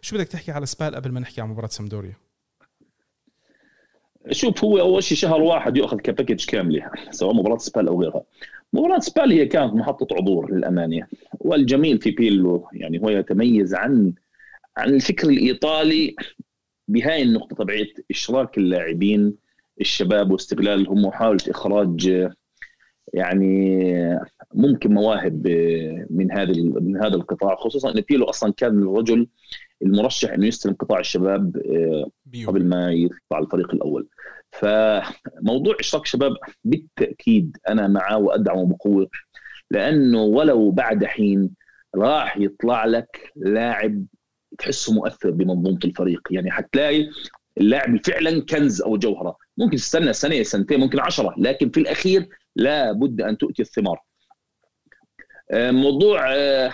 شو 0.00 0.16
بدك 0.16 0.28
تحكي 0.28 0.52
على 0.52 0.66
سبال 0.66 0.94
قبل 0.94 1.12
ما 1.12 1.20
نحكي 1.20 1.40
عن 1.40 1.48
مباراة 1.48 1.68
سامدوريا؟ 1.68 2.14
شوف 4.30 4.64
هو 4.64 4.80
أول 4.80 5.02
شيء 5.02 5.18
شهر 5.18 5.40
واحد 5.40 5.76
يأخذ 5.76 5.96
كباكج 5.96 6.44
كاملة 6.44 6.90
سواء 7.10 7.34
مباراة 7.34 7.58
سبال 7.58 7.88
أو 7.88 8.02
غيرها. 8.02 8.22
مباراه 8.72 8.98
سبال 8.98 9.32
هي 9.32 9.46
كانت 9.46 9.74
محطة 9.74 10.16
عبور 10.16 10.54
للامانه 10.54 11.06
والجميل 11.40 11.98
في 12.00 12.10
بيلو 12.10 12.68
يعني 12.72 13.02
هو 13.02 13.08
يتميز 13.08 13.74
عن 13.74 14.12
عن 14.76 14.88
الفكر 14.88 15.28
الإيطالي 15.28 16.16
بهاي 16.88 17.22
النقطة 17.22 17.56
تبعت 17.56 17.88
إشراك 18.10 18.58
اللاعبين 18.58 19.34
الشباب 19.80 20.30
واستغلالهم 20.30 21.04
ومحاوله 21.04 21.38
إخراج 21.48 22.28
يعني 23.14 23.80
ممكن 24.54 24.94
مواهب 24.94 25.46
من 26.10 26.32
هذا 26.32 26.52
من 26.62 26.96
هذا 26.96 27.14
القطاع 27.14 27.56
خصوصا 27.56 27.90
إن 27.90 28.00
بيلو 28.00 28.24
أصلا 28.24 28.52
كان 28.52 28.82
الرجل 28.82 29.28
المرشح 29.82 30.32
إنه 30.32 30.46
يستلم 30.46 30.74
قطاع 30.74 31.00
الشباب 31.00 31.56
آه، 31.56 32.10
قبل 32.46 32.64
ما 32.64 32.92
يطلع 32.92 33.38
الفريق 33.38 33.74
الأول. 33.74 34.06
فموضوع 34.58 35.76
اشراك 35.80 36.06
شباب 36.06 36.36
بالتأكيد 36.64 37.56
أنا 37.68 37.88
معه 37.88 38.18
وأدعمه 38.18 38.66
بقوة 38.66 39.10
لأنه 39.70 40.22
ولو 40.22 40.70
بعد 40.70 41.04
حين 41.04 41.50
راح 41.96 42.36
يطلع 42.36 42.84
لك 42.84 43.32
لاعب 43.36 44.04
تحسه 44.58 44.92
مؤثر 44.92 45.30
بمنظومة 45.30 45.78
الفريق. 45.84 46.20
يعني 46.30 46.50
حتلاقي 46.50 47.08
اللاعب 47.60 48.06
فعلا 48.06 48.44
كنز 48.44 48.82
أو 48.82 48.96
جوهرة. 48.96 49.36
ممكن 49.58 49.76
تستنى 49.76 50.12
سنة 50.12 50.42
سنتين 50.42 50.80
ممكن 50.80 51.00
عشرة 51.00 51.34
لكن 51.38 51.70
في 51.70 51.80
الأخير 51.80 52.28
لا 52.56 52.92
بد 52.92 53.20
أن 53.20 53.38
تؤتي 53.38 53.62
الثمار. 53.62 53.98
آه، 55.50 55.70
موضوع 55.70 56.34
آه، 56.34 56.72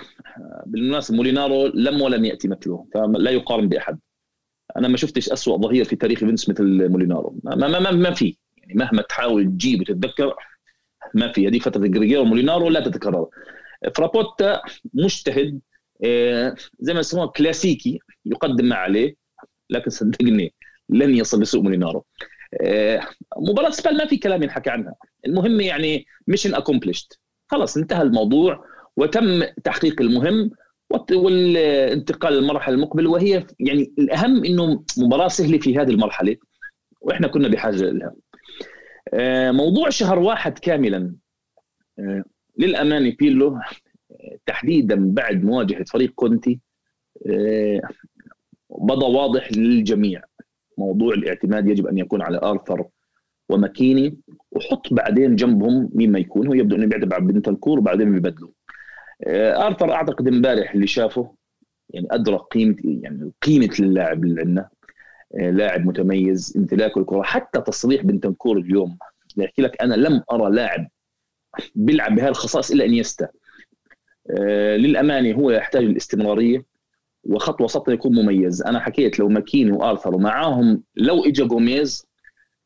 بالمناسبة 0.67 1.17
مولينارو 1.17 1.67
لم 1.67 2.03
ولن 2.03 2.25
يأتي 2.25 2.49
مثله 2.49 2.87
فلا 2.95 3.31
يقارن 3.31 3.69
بأحد. 3.69 3.99
أنا 4.77 4.89
ما 4.89 4.97
شفتش 4.97 5.29
أسوأ 5.29 5.57
ظهير 5.57 5.85
في 5.85 5.97
تاريخ 5.97 6.19
اليوفنتوس 6.19 6.49
مثل 6.49 6.89
مولينارو. 6.89 7.39
ما 7.45 7.55
ما 7.55 7.79
ما, 7.79 7.91
ما 7.91 8.15
في. 8.15 8.37
يعني 8.57 8.75
مهما 8.75 9.03
تحاول 9.03 9.45
تجيب 9.45 9.81
وتتذكر 9.81 10.35
ما 11.15 11.33
في. 11.33 11.49
هذه 11.49 11.59
فترة 11.59 11.87
كريستيان 11.87 12.25
مولينارو 12.25 12.69
لا 12.69 12.81
تتكرر. 12.81 13.29
فرابوتا 13.97 14.61
مجتهد 14.95 15.61
آه، 16.05 16.55
زي 16.81 16.95
ما 16.95 17.01
يسموها 17.01 17.27
كلاسيكي 17.27 17.99
يقدم 18.27 18.65
ما 18.65 18.77
عليه 18.77 19.17
لكن 19.71 19.91
صدقني 19.91 20.55
لن 20.89 21.17
يصل 21.17 21.43
لسوء 21.43 21.63
مولينارو. 21.63 22.05
مباراة 23.39 23.71
سبال 23.71 23.97
ما 23.97 24.07
في 24.07 24.17
كلام 24.17 24.43
ينحكى 24.43 24.71
عنها. 24.71 24.95
المهم 25.27 25.61
يعني 25.61 26.07
mission 26.27 26.55
accomplished 26.55 27.07
خلاص 27.49 27.77
انتهى 27.77 28.03
الموضوع 28.03 28.65
وتم 28.97 29.45
تحقيق 29.65 30.01
المهم. 30.01 30.51
والانتقال 31.13 32.33
للمرحلة 32.33 32.75
المقبلة 32.75 33.11
وهي 33.11 33.47
يعني 33.61 33.93
الأهم 33.99 34.45
إنه 34.45 34.85
مباراة 34.99 35.29
سهلة 35.29 35.59
في 35.59 35.79
هذه 35.79 35.91
المرحلة 35.91 36.37
وإحنا 37.01 37.29
كنا 37.29 37.49
بحاجة 37.49 37.91
لها. 37.91 38.15
آه، 39.15 39.51
موضوع 39.51 39.91
شهر 39.91 40.19
واحد 40.19 40.59
كاملا 40.59 41.15
آه، 41.99 42.25
للأمانة 42.59 43.17
بيرلو 43.19 43.59
تحديدا 44.47 45.15
بعد 45.15 45.45
مواجهة 45.45 45.85
فريق 45.85 46.11
كونتي 46.15 46.61
آه، 47.27 47.81
بدا 48.71 49.07
واضح 49.07 49.53
للجميع 49.53 50.23
موضوع 50.79 51.15
الاعتماد 51.15 51.69
يجب 51.69 51.87
أن 51.87 51.99
يكون 51.99 52.23
على 52.23 52.41
آرثر 52.43 52.85
ومكيني 53.49 54.19
وحط 54.53 54.93
بعدين 54.95 55.37
جنبهم 55.37 55.91
مين 55.95 56.13
ما 56.13 56.19
يكون 56.19 56.47
هو 56.47 56.55
يبدو 56.55 56.77
إنه 56.77 56.87
بيعتمد 56.87 57.13
على 57.13 57.25
بنتنكور 57.25 57.79
وبعدين 57.79 58.13
بيبدلوا 58.13 58.49
آه، 58.49 58.62
أرثر 59.67 59.93
أعتقد 59.93 60.29
إمبارح 60.29 60.75
اللي 60.75 60.87
شافه 60.87 61.35
يعني 61.91 62.09
أدرك 62.11 62.41
قيمة 62.41 62.77
يعني 62.85 63.33
قيمة 63.43 63.75
اللاعب 63.81 64.25
اللي 64.25 64.41
عندنا 64.41 64.69
آه، 65.41 65.51
لاعب 65.51 65.87
متميز 65.87 66.55
امتلاكه 66.57 66.99
الكرة 66.99 67.23
حتى 67.23 67.61
تصريح 67.61 68.03
بنتنكور 68.03 68.59
اليوم 68.59 68.99
يحكي 69.37 69.63
لك 69.63 69.83
أنا 69.83 69.95
لم 69.95 70.23
أرى 70.33 70.51
لاعب 70.51 70.89
بيلعب 71.75 72.15
بهذه 72.15 72.29
الخصائص 72.29 72.71
إلا 72.71 72.85
إنيستا. 72.85 73.29
آه 74.31 74.77
للأمانة 74.77 75.35
هو 75.35 75.51
يحتاج 75.51 75.85
الاستمرارية 75.85 76.65
وخط 77.25 77.61
وسط 77.61 77.89
يكون 77.89 78.15
مميز. 78.15 78.63
أنا 78.63 78.81
حكيت 78.81 79.19
لو 79.19 79.29
ماكيني 79.29 79.73
وأرثر 79.73 80.15
ومعاهم 80.15 80.83
لو 80.97 81.25
اجى 81.25 81.45
جوميز 81.45 82.07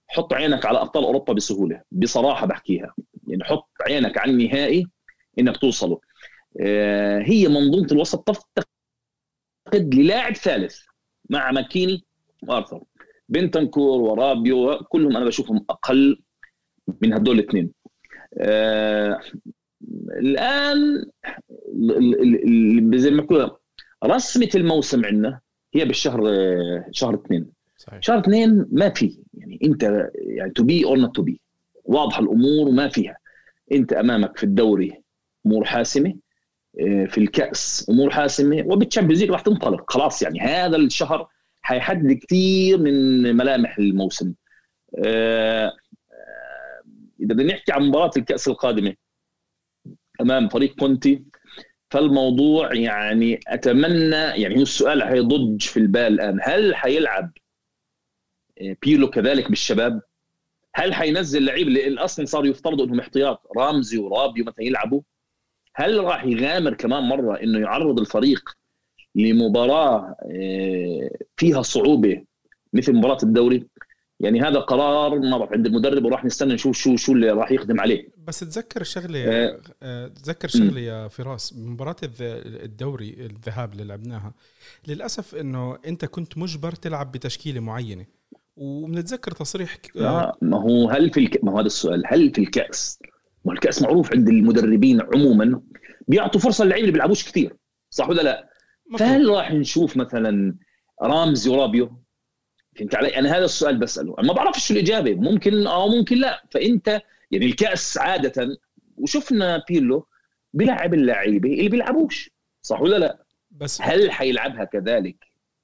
حط 0.08 0.34
عينك 0.34 0.66
على 0.66 0.80
أبطال 0.80 1.04
أوروبا 1.04 1.32
بسهولة 1.32 1.82
بصراحة 1.92 2.46
بحكيها. 2.46 2.94
يعني 3.28 3.44
حط 3.44 3.68
عينك 3.88 4.18
على 4.18 4.32
النهائي 4.32 4.86
إنك 5.38 5.56
توصله. 5.56 5.94
آه، 5.94 6.05
هي 7.20 7.48
منظومة 7.48 7.86
الوسط 7.92 8.28
تفتقد 8.28 9.94
للاعب 9.94 10.34
ثالث 10.34 10.80
مع 11.30 11.52
ماكيني 11.52 12.04
وأرثر. 12.42 12.82
بنتنكور 13.28 14.00
ورابيو 14.00 14.78
كلهم 14.78 15.16
أنا 15.16 15.25
بشوفهم 15.25 15.64
أقل 15.70 16.22
من 17.02 17.12
هدول 17.12 17.38
الاثنين. 17.38 17.72
آه 18.38 19.20
الآن 20.18 21.06
زي 22.94 23.10
ما 23.10 23.56
رسمة 24.04 24.48
الموسم 24.54 25.04
عندنا 25.04 25.40
هي 25.75 25.84
بالشهر 25.84 26.22
شهر 26.90 27.14
اثنين. 27.14 27.46
صحيح. 27.76 28.02
شهر 28.02 28.18
اثنين 28.18 28.66
ما 28.72 28.88
في 28.88 29.18
يعني 29.34 29.58
أنت 29.64 30.10
يعني 30.14 30.50
to 30.50 30.62
be 30.62 30.84
or 30.84 30.98
not 30.98 31.16
to 31.16 31.22
be 31.22 31.40
واضحة 31.84 32.22
الأمور 32.22 32.68
وما 32.68 32.88
فيها. 32.88 33.16
أنت 33.72 33.92
أمامك 33.92 34.36
في 34.36 34.44
الدوري 34.44 35.02
امور 35.46 35.64
حاسمة. 35.64 36.10
آه، 36.10 36.16
في 36.85 37.18
الكأس 37.18 37.87
أمور 37.90 38.11
حاسمه 38.11 38.64
وبال 38.66 38.80
Champions 38.80 39.20
League 39.20 39.30
راح 39.30 39.40
تنطلق. 39.40 39.92
خلاص 39.92 40.23
يعني 40.23 40.40
هذا 40.40 40.76
الشهر 40.76 41.28
حيحدد 41.62 42.12
كثير 42.12 42.78
من 42.78 43.23
ملامح 43.37 43.78
الموسم. 43.78 44.35
آه، 45.04 45.73
إذا 47.21 47.35
بدنا 47.35 47.52
نحكي 47.52 47.73
عن 47.73 47.83
مباراة 47.83 48.11
الكأس 48.16 48.49
القادمة 48.49 48.95
أمام 50.21 50.49
فريق 50.49 50.75
كونتي 50.75 51.25
فالموضوع 51.90 52.75
يعني 52.75 53.40
أتمنى 53.49 54.16
يعني 54.16 54.56
هو 54.56 54.62
السؤال 54.62 55.02
حيضج 55.02 55.62
في 55.62 55.76
البال 55.76 56.02
الآن. 56.02 56.38
هل 56.42 56.76
حيلعب 56.76 57.33
بيرلو 58.83 59.11
كذلك 59.11 59.49
بالشباب؟ 59.49 60.02
هل 60.75 60.95
حينزل 60.95 61.45
لعيب؟ 61.45 61.68
اللي 61.68 62.00
أصلا 62.00 62.25
صار 62.25 62.47
يفترض 62.47 62.80
إنهم 62.80 63.00
احتياط. 63.00 63.47
رامزي 63.56 63.99
ورابيو 63.99 64.45
مثلا 64.45 64.64
يلعبوا. 64.64 65.00
هل 65.78 66.04
راح 66.04 66.25
يغامر 66.25 66.75
كمان 66.75 67.02
مرة 67.02 67.42
إنه 67.42 67.59
يعرض 67.59 68.00
الفريق 68.00 68.50
لمباراة 69.14 70.16
آه، 70.23 71.11
فيها 71.37 71.62
صعوبة 71.62 72.23
مثل 72.73 72.92
مباراة 72.92 73.18
الدوري؟ 73.23 73.66
يعني 74.21 74.40
هذا 74.40 74.61
قرار 74.61 75.18
ما 75.18 75.38
بعرف 75.38 75.52
عند 75.52 75.66
المدرب 75.66 76.04
وراح 76.04 76.25
نستنى 76.25 76.54
نشوف 76.54 76.76
شو 76.76 76.97
شو 76.97 77.12
اللي 77.12 77.30
راح 77.30 77.52
يخدم 77.52 77.80
عليه. 77.80 78.09
بس 78.26 78.40
تذكر 78.40 78.83
شغلة 78.83 79.25
آه, 79.25 79.61
آه، 79.83 80.09
تذكر 80.09 80.49
شغلة 80.49 80.80
يا 80.80 81.09
فراس 81.09 81.54
مباراة 81.56 81.97
الدوري 82.00 83.16
الذهاب 83.18 83.73
اللي 83.73 83.85
لعبناها 83.85 84.35
للأسف 84.88 85.35
إنه 85.35 85.78
أنت 85.87 86.04
كنت 86.04 86.38
مجبر 86.38 86.73
تلعب 86.73 87.12
بتشكيلة 87.12 87.61
معينة. 87.61 88.06
وبنتذكر 88.56 89.30
تصريح 89.33 89.76
آه 89.97 90.37
ما 90.42 90.61
هو 90.61 90.90
هل 90.90 91.11
في 91.11 91.21
الك... 91.21 91.45
ما 91.45 91.52
هو 91.52 91.59
هذا 91.59 91.66
السؤال 91.66 92.02
هل 92.06 92.35
في 92.35 92.40
الكأس 92.40 92.99
ما 93.46 93.52
الكاس 93.52 93.82
معروف 93.82 94.12
عند 94.12 94.28
المدربين 94.28 95.00
عموما 95.14 95.60
بيعطوا 96.08 96.40
فرصة 96.40 96.64
للعيبة 96.64 96.82
اللي 96.82 96.92
بيلعبوش 96.92 97.24
كثير 97.24 97.56
صح 97.90 98.08
ولا 98.08 98.22
لا؟ 98.22 98.50
مفهوم. 98.90 99.10
فهل 99.10 99.28
راح 99.28 99.52
نشوف 99.52 99.96
مثلا 99.96 100.56
رامزي 101.02 101.50
ورابيو 101.50 102.02
فهمت 102.78 102.94
علي؟ 102.94 103.08
أنا 103.08 103.36
هذا 103.36 103.44
السؤال 103.44 103.78
بسأله، 103.78 104.14
أنا 104.18 104.26
ما 104.26 104.32
بعرفش 104.34 104.70
الإجابة 104.70 105.14
ممكن 105.14 105.66
آه 105.66 105.88
ممكن 105.88 106.16
لا، 106.16 106.42
فأنت 106.50 107.02
يعني 107.30 107.46
الكأس 107.46 107.98
عادة 107.98 108.58
وشفنا 108.96 109.64
بيرلو 109.68 110.06
بيلعب 110.52 110.94
اللعيبة 110.94 111.48
اللي 111.52 111.68
بيلعبوش 111.68 112.30
صح 112.62 112.80
ولا 112.80 112.96
لا؟ 112.96 113.24
بس 113.50 113.82
هل 113.82 114.10
حيلعبها 114.10 114.64
كذلك؟ 114.64 115.16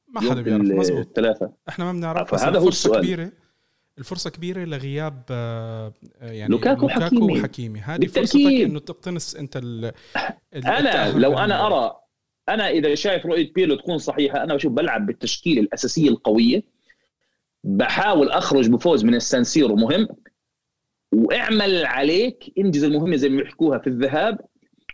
ما 0.08 0.20
حدا 0.20 0.42
بيعرف 0.42 0.62
مزبوط 0.62 1.06
الثلاثة 1.06 1.52
إحنا 1.68 1.84
ما 1.84 1.92
بنعرف 1.92 2.34
فهذا 2.34 2.58
هو 2.58 2.68
السؤال 2.68 3.00
كبيرة 3.00 3.32
الفرصة 3.98 4.30
كبيرة 4.30 4.64
لغياب 4.64 5.22
آه، 5.30 5.92
يعني 6.20 6.52
لوكاكو, 6.52 6.80
لوكاكو 6.80 7.04
وحكيمي, 7.04 7.40
وحكيمي. 7.40 7.80
هذه 7.80 8.06
فرصتك 8.06 8.40
إنه 8.40 8.78
تقتنص 8.78 9.34
أنت 9.34 9.56
ال 9.56 9.92
أنا 10.54 11.12
لو 11.18 11.38
أنا 11.38 11.66
أرى 11.66 11.96
أنا 12.48 12.68
إذا 12.68 12.94
شايف 12.94 13.26
رؤية 13.26 13.52
بيرلو 13.52 13.74
تكون 13.74 13.98
صحيحة 13.98 14.42
أنا 14.42 14.54
بشوف 14.54 14.72
بلعب 14.72 15.06
بالتشكيلة 15.06 15.60
الأساسية 15.60 16.08
القوية. 16.08 16.62
بحاول 17.64 18.30
أخرج 18.30 18.68
بفوز 18.68 19.04
من 19.04 19.14
السان 19.14 19.41
سيرو 19.41 19.76
مهم. 19.76 20.08
واعمل 21.12 21.86
عليك 21.86 22.52
انجز 22.58 22.84
المهمة 22.84 23.16
زي 23.16 23.28
ما 23.28 23.42
بيحكوها 23.42 23.78
في 23.78 23.86
الذهاب. 23.86 24.38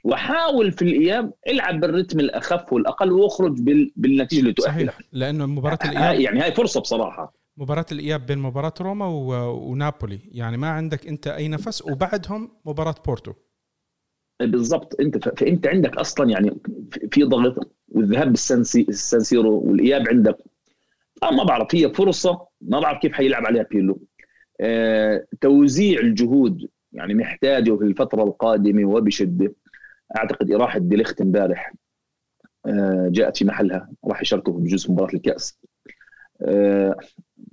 وحاول 0.05 0.73
في 0.73 0.83
الاياب 0.83 1.33
العب 1.49 1.81
بالرتم 1.81 2.21
الأخف 2.21 2.73
والأقل 2.73 3.13
وأخرج 3.13 3.61
بال... 3.61 3.93
بالنتيجة 3.97 4.41
اللي 4.41 4.53
تؤهلك 4.53 4.91
صحيح 4.91 5.09
لأنه 5.13 5.47
مباراة 5.47 5.79
الأياب 5.85 6.21
يعني 6.21 6.41
هاي 6.41 6.53
فرصة 6.53 6.81
بصراحة. 6.81 7.33
مباراة 7.59 7.87
الإياب 7.93 8.27
بين 8.27 8.39
مباراة 8.39 8.75
روما. 8.81 9.07
ونابولي. 9.07 10.21
يعني 10.33 10.57
ما 10.57 10.69
عندك 10.69 11.07
أنت 11.07 11.27
أي 11.27 11.49
نفس 11.49 11.83
وبعدهم 11.83 12.51
مباراة 12.65 12.95
بورتو. 13.07 13.33
بالضبط. 14.41 15.01
أنت. 15.01 15.29
فأنت 15.29 15.67
عندك 15.67 15.97
أصلا 15.97 16.31
يعني 16.31 16.57
في 17.13 17.23
ضغط 17.25 17.77
والذهاب 17.89 18.29
بالسان 18.29 18.95
سيرو 18.95 19.61
والإياب 19.61 20.09
عندك. 20.09 20.37
آه 21.23 21.31
ما 21.31 21.45
بعرف 21.45 21.75
هي 21.75 21.95
فرصة 21.95 22.47
ما 22.61 22.81
بعرف 22.81 22.99
كيف 23.03 23.13
حيلعب 23.13 23.47
عليها 23.47 23.63
بيرلو 23.63 24.01
آه 24.61 25.27
توزيع 25.41 26.01
الجهود 26.01 26.69
يعني 26.93 27.15
محتاجه 27.15 27.77
في 27.77 27.85
الفترة 27.85 28.23
القادمة 28.23 28.89
وبشدة. 28.89 29.55
أعتقد 30.17 30.53
إراحة 30.53 30.79
ديليخت 30.79 31.21
امبارح 31.21 31.75
آه 32.67 33.09
جاءت 33.13 33.37
في 33.37 33.45
محلها 33.45 33.91
راح 34.05 34.23
يشاركوا 34.23 34.53
بجزء 34.53 34.93
مباراة 34.93 35.15
الكأس. 35.15 35.59
آه 36.43 36.97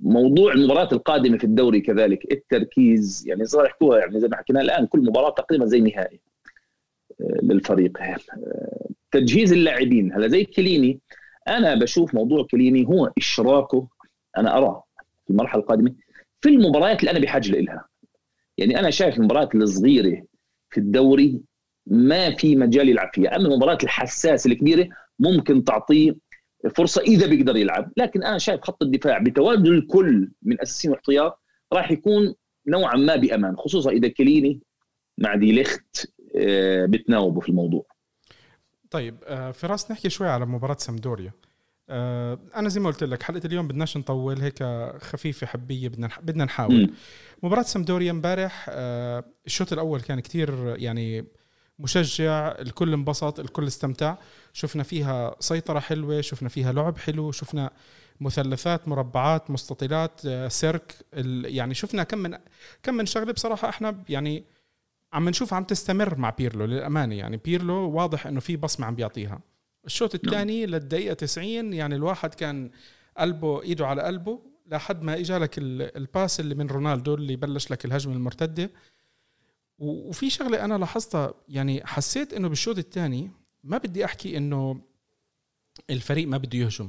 موضوع 0.00 0.52
المباريات 0.52 0.92
القادمة 0.92 1.38
في 1.38 1.44
الدوري 1.44 1.80
كذلك 1.80 2.32
التركيز 2.32 3.24
يعني 3.26 3.44
صار 3.44 3.64
يحكوها 3.66 3.98
يعني 3.98 4.20
زي 4.20 4.28
ما 4.28 4.36
حكينا 4.36 4.60
الآن 4.60 4.86
كل 4.86 5.00
مباراة 5.00 5.30
تقريبا 5.30 5.66
زي 5.66 5.80
نهائي 5.80 6.20
آه 7.20 7.38
للفريق. 7.42 7.98
آه 8.02 8.88
تجهيز 9.10 9.52
اللاعبين. 9.52 10.12
هلا 10.12 10.28
زي 10.28 10.44
كليني 10.44 11.00
أنا 11.48 11.74
بشوف 11.74 12.14
موضوع 12.14 12.46
كليني 12.50 12.86
هو 12.86 13.12
إشراكه 13.18 13.88
أنا 14.36 14.58
أراه 14.58 14.84
في 15.24 15.30
المرحلة 15.30 15.60
القادمة 15.62 15.94
في 16.40 16.48
المباريات 16.48 17.00
اللي 17.00 17.10
أنا 17.10 17.18
بحاجة 17.18 17.48
لها 17.50 17.88
يعني 18.58 18.78
أنا 18.78 18.90
شايف 18.90 19.16
المباريات 19.16 19.54
الصغيرة 19.54 20.22
في 20.70 20.78
الدوري 20.80 21.40
ما 21.86 22.36
في 22.36 22.56
مجال 22.56 22.88
يلعب 22.88 23.10
فيها. 23.14 23.36
أما 23.36 23.46
المباريات 23.48 23.84
الحساسة 23.84 24.50
الكبيرة 24.50 24.88
ممكن 25.18 25.64
تعطيه 25.64 26.16
فرصة 26.74 27.02
إذا 27.02 27.26
بيقدر 27.26 27.56
يلعب. 27.56 27.92
لكن 27.96 28.24
أنا 28.24 28.38
شايف 28.38 28.60
خط 28.60 28.82
الدفاع 28.82 29.18
بتواجد 29.18 29.66
الكل 29.66 30.30
من 30.42 30.60
أساسيين 30.62 30.92
واحتياط 30.92 31.42
راح 31.72 31.90
يكون 31.90 32.34
نوعا 32.66 32.96
ما 32.96 33.16
بأمان 33.16 33.56
خصوصا 33.56 33.90
إذا 33.90 34.08
كليني 34.08 34.60
مع 35.18 35.34
دي 35.34 35.52
ليخت 35.52 36.08
آه، 36.36 36.86
بتناوبوا 36.86 37.40
في 37.40 37.48
الموضوع. 37.48 37.86
طيب 38.90 39.16
آه، 39.24 39.50
فراس 39.50 39.90
نحكي 39.90 40.10
شوي 40.10 40.28
على 40.28 40.46
مباراة 40.46 40.76
سامدوريا. 40.78 41.32
آه، 41.88 42.38
أنا 42.56 42.68
زي 42.68 42.80
ما 42.80 42.86
قلت 42.88 43.04
لك 43.04 43.22
حلقة 43.22 43.46
اليوم 43.46 43.68
بدناش 43.68 43.96
نطول 43.96 44.40
هيك 44.40 44.62
خفيفة 45.00 45.46
حبية 45.46 45.88
بدنا 45.88 46.08
بدنا 46.22 46.44
نحاول. 46.44 46.90
مباراة 47.42 47.62
سامدوريا 47.62 48.10
امبارح 48.10 48.66
الشوط 49.46 49.72
الأول 49.72 50.00
كان 50.00 50.20
كتير 50.20 50.76
يعني 50.78 51.24
مشجع 51.78 52.54
الكل 52.60 52.92
انبسط 52.92 53.40
الكل 53.40 53.66
استمتع. 53.66 54.16
شفنا 54.56 54.82
فيها 54.82 55.36
سيطرة 55.40 55.78
حلوة 55.78 56.20
شفنا 56.20 56.48
فيها 56.48 56.72
لعب 56.72 56.98
حلو 56.98 57.32
شفنا 57.32 57.70
مثلثات 58.20 58.88
مربعات 58.88 59.50
مستطيلات 59.50 60.20
آه، 60.26 60.48
سيرك 60.48 60.94
يعني 61.44 61.74
شفنا 61.74 62.02
كم 62.02 62.18
من 62.18 62.38
كم 62.82 62.94
من 62.94 63.06
شغلة 63.06 63.32
بصراحة 63.32 63.68
إحنا 63.68 64.04
يعني 64.08 64.44
عم 65.12 65.28
نشوف 65.28 65.54
عم 65.54 65.64
تستمر 65.64 66.18
مع 66.18 66.30
بيرلو 66.30 66.64
للأمانة. 66.64 67.14
يعني 67.14 67.36
بيرلو 67.36 67.90
واضح 67.90 68.26
إنه 68.26 68.40
في 68.40 68.56
بصمة 68.56 68.86
عم 68.86 68.94
بيعطيها. 68.94 69.40
الشوط 69.86 70.14
نعم. 70.14 70.22
الثاني 70.24 70.66
للدقيقة 70.66 71.14
90 71.14 71.72
يعني 71.72 71.94
الواحد 71.94 72.34
كان 72.34 72.70
قلبه 73.18 73.62
إيده 73.62 73.86
على 73.86 74.02
قلبه 74.02 74.40
لحد 74.66 75.02
ما 75.02 75.14
اجى 75.14 75.38
لك 75.38 75.58
ال 75.58 75.74
pass 75.74 76.40
اللي 76.40 76.54
من 76.54 76.66
رونالدو 76.66 77.14
اللي 77.14 77.36
بلش 77.36 77.70
لك 77.70 77.84
الهجمة 77.84 78.14
المرتدة. 78.14 78.70
وفي 79.78 80.30
شغلة 80.30 80.64
أنا 80.64 80.74
لاحظتها 80.78 81.34
يعني 81.48 81.86
حسيت 81.86 82.34
إنه 82.34 82.48
بالشوط 82.48 82.78
الثاني 82.78 83.30
ما 83.66 83.78
بدي 83.78 84.04
أحكي 84.04 84.36
إنه 84.36 84.80
الفريق 85.90 86.28
ما 86.28 86.36
بده 86.36 86.58
يهجم 86.58 86.88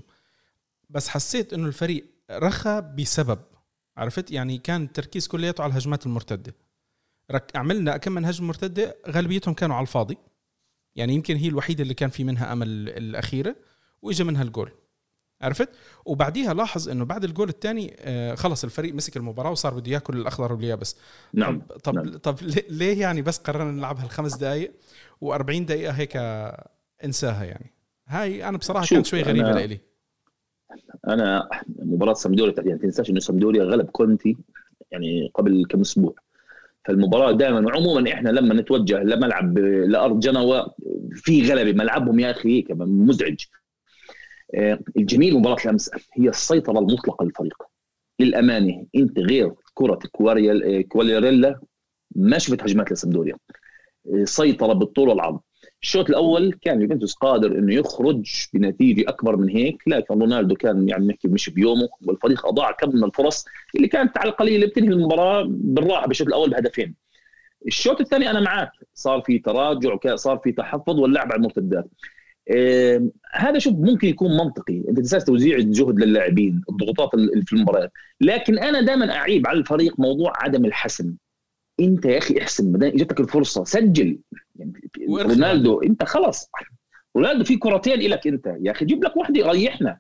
بس 0.90 1.10
حسيت 1.10 1.54
إنه 1.54 1.68
الفريق 1.68 2.06
رخى 2.32 2.94
بسبب 2.98 3.40
عرفت؟ 3.98 4.32
يعني 4.32 4.58
كان 4.58 4.84
التركيز 4.84 5.28
كلياته 5.28 5.64
على 5.64 5.72
الهجمات 5.72 6.06
المرتدة. 6.06 6.56
رك 7.32 7.56
عملنا 7.56 7.98
كم 7.98 8.12
من 8.12 8.26
هجمة 8.26 8.48
مرتدة 8.48 8.98
غالبيتهم 9.08 9.54
كانوا 9.54 9.76
على 9.76 9.82
الفاضي. 9.82 10.18
يعني 10.96 11.14
يمكن 11.14 11.36
هي 11.36 11.48
الوحيدة 11.48 11.84
اللي 11.84 11.94
كان 11.94 12.10
في 12.10 12.24
منها 12.24 12.54
أمل 12.54 12.68
الأخيرة 12.90 13.56
وإجا 14.02 14.24
منها 14.24 14.44
الجول. 14.44 14.72
عرفت؟ 15.42 15.70
وبعديها 16.06 16.54
لاحظ 16.54 16.90
إنه 16.90 17.06
بعد 17.06 17.24
الجول 17.24 17.50
الثاني 17.50 17.96
آه 18.00 18.36
خلص 18.36 18.64
الفريق 18.64 18.94
مسك 18.94 19.18
المباراة 19.18 19.52
وصار 19.52 19.74
بده 19.74 19.92
ياكل 19.92 20.18
الأخضر 20.18 20.54
واليابس. 20.54 20.98
نعم 21.34 21.60
طب 21.60 21.78
طب, 21.80 21.96
نعم. 21.96 22.18
طب 22.18 22.36
ليه 22.70 23.02
يعني 23.02 23.22
بس 23.22 23.38
قررنا 23.38 23.72
نلعبها 23.72 24.04
الخمس 24.04 24.38
دقائق 24.38 24.72
و40 25.26 25.42
دقيقة 25.42 25.92
هيك 25.92 26.18
انساها 27.04 27.44
يعني. 27.44 27.74
هاي 28.08 28.50
أنا 28.50 28.58
بصراحة 28.58 28.86
كانت 28.86 29.06
شوي 29.06 29.22
غريبة 29.22 29.52
أنا 29.52 29.60
لإلي. 29.60 29.80
أنا 31.08 31.50
مباراة 31.80 32.14
سامدوريا 32.14 32.54
يعني 32.58 32.80
تنساش 32.80 33.10
إنه 33.10 33.20
سامدوريا 33.20 33.64
غلب 33.64 33.86
كونتي 33.86 34.38
يعني 34.92 35.32
قبل 35.36 35.66
كم 35.70 35.82
أسبوع. 35.82 36.16
فالمباراة 36.86 37.32
دائما 37.32 37.60
وعموما 37.66 38.14
إحنا 38.14 38.30
لما 38.30 38.54
نتوجه 38.54 39.04
لملعب 39.04 39.58
لأرض 39.60 40.20
جنوة 40.20 40.76
في 41.14 41.52
غلبة 41.52 41.84
ملعبهم 41.84 42.20
يا 42.20 42.32
أخي 42.32 42.58
هيك 42.58 42.72
مزعج. 42.72 43.46
الجميل 44.98 45.36
مباراة 45.40 45.58
الأمس 45.66 45.92
هي 46.14 46.30
السيطرة 46.30 46.80
المطلقة 46.80 47.26
للفريق. 47.26 47.64
للأمانة 48.20 48.86
إنت 48.96 49.20
غير 49.20 49.52
كرة 49.74 50.00
كواليريلا 50.90 51.60
ما 52.16 52.38
شفت 52.38 52.64
هجمات 52.64 52.92
لسامدوريا 52.92 53.36
آه، 54.14 54.24
سيطرة 54.24 54.74
بالطول 54.74 55.10
والعرض. 55.10 55.40
الشوط 55.82 56.10
الأول 56.10 56.54
كان 56.62 56.82
يوفنتوس 56.82 57.14
قادر 57.14 57.52
إنه 57.52 57.74
يخرج 57.74 58.46
بنتيجة 58.54 59.10
أكبر 59.10 59.36
من 59.36 59.50
هيك 59.50 59.84
لكن 59.88 60.20
رونالدو 60.20 60.56
كان 60.56 60.90
يعني 60.90 61.08
نحكي 61.08 61.28
مش 61.28 61.50
بيومه 61.50 61.90
والفريق 62.02 62.46
أضاع 62.46 62.72
كم 62.72 62.90
من 62.96 63.04
الفرص 63.04 63.46
اللي 63.76 63.88
كانت 63.88 64.18
على 64.18 64.30
القليل 64.30 64.68
بتنهي 64.68 64.90
المباراة 64.90 65.46
بالراحة 65.50 66.08
بالشوط 66.08 66.28
الأول 66.28 66.50
بهدفين. 66.50 66.96
الشوط 67.68 68.02
الثاني 68.02 68.30
أنا 68.30 68.40
معك 68.40 68.72
صار 68.94 69.22
في 69.22 69.40
تراجع 69.40 70.16
صار 70.16 70.38
في 70.38 70.52
تحفظ 70.52 71.00
واللعب 71.00 71.32
على 71.32 71.40
المرتدات. 71.40 71.90
آه 72.56 73.10
هذا 73.34 73.60
شوف 73.60 73.74
ممكن 73.74 74.08
يكون 74.08 74.38
منطقي. 74.38 74.84
أنت 74.90 75.00
تساس 75.00 75.26
توزيع 75.26 75.58
الجهد 75.58 76.00
للاعبين 76.00 76.62
الضغوطات 76.70 77.10
في 77.46 77.54
المباريات. 77.54 77.92
لكن 78.22 78.60
أنا 78.60 78.82
دائما 78.82 79.16
أعيب 79.16 79.48
على 79.48 79.60
الفريق 79.60 80.00
موضوع 80.00 80.34
عدم 80.36 80.66
الحسم. 80.66 81.14
أنت 81.80 82.06
يا 82.06 82.18
أخي 82.18 82.42
احسن 82.42 82.72
ما 82.72 82.88
إجتك 82.88 83.20
الفرصة 83.20 83.64
سجل. 83.64 84.20
يعني 84.56 84.74
رونالدو 85.10 85.82
أنت 85.82 86.04
خلص 86.04 86.50
رونالدو 87.16 87.44
في 87.44 87.58
كرتين 87.58 88.00
لك 88.00 88.28
أنت. 88.28 88.56
يا 88.62 88.72
أخي 88.72 88.86
جيب 88.86 89.04
لك 89.04 89.18
واحدة 89.18 89.40
يريحنا. 89.40 90.00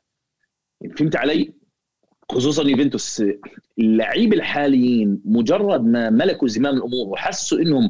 يعني 0.81 0.93
فهمت 0.93 1.15
علي؟ 1.15 1.53
خصوصا 2.31 2.63
يوفنتوس. 2.63 3.23
اللعيبه 3.79 4.37
الحاليين 4.37 5.21
مجرد 5.25 5.85
ما 5.85 6.09
ملكوا 6.09 6.47
زمام 6.47 6.75
الأمور 6.75 7.07
وحسوا 7.07 7.59
إنهم 7.59 7.89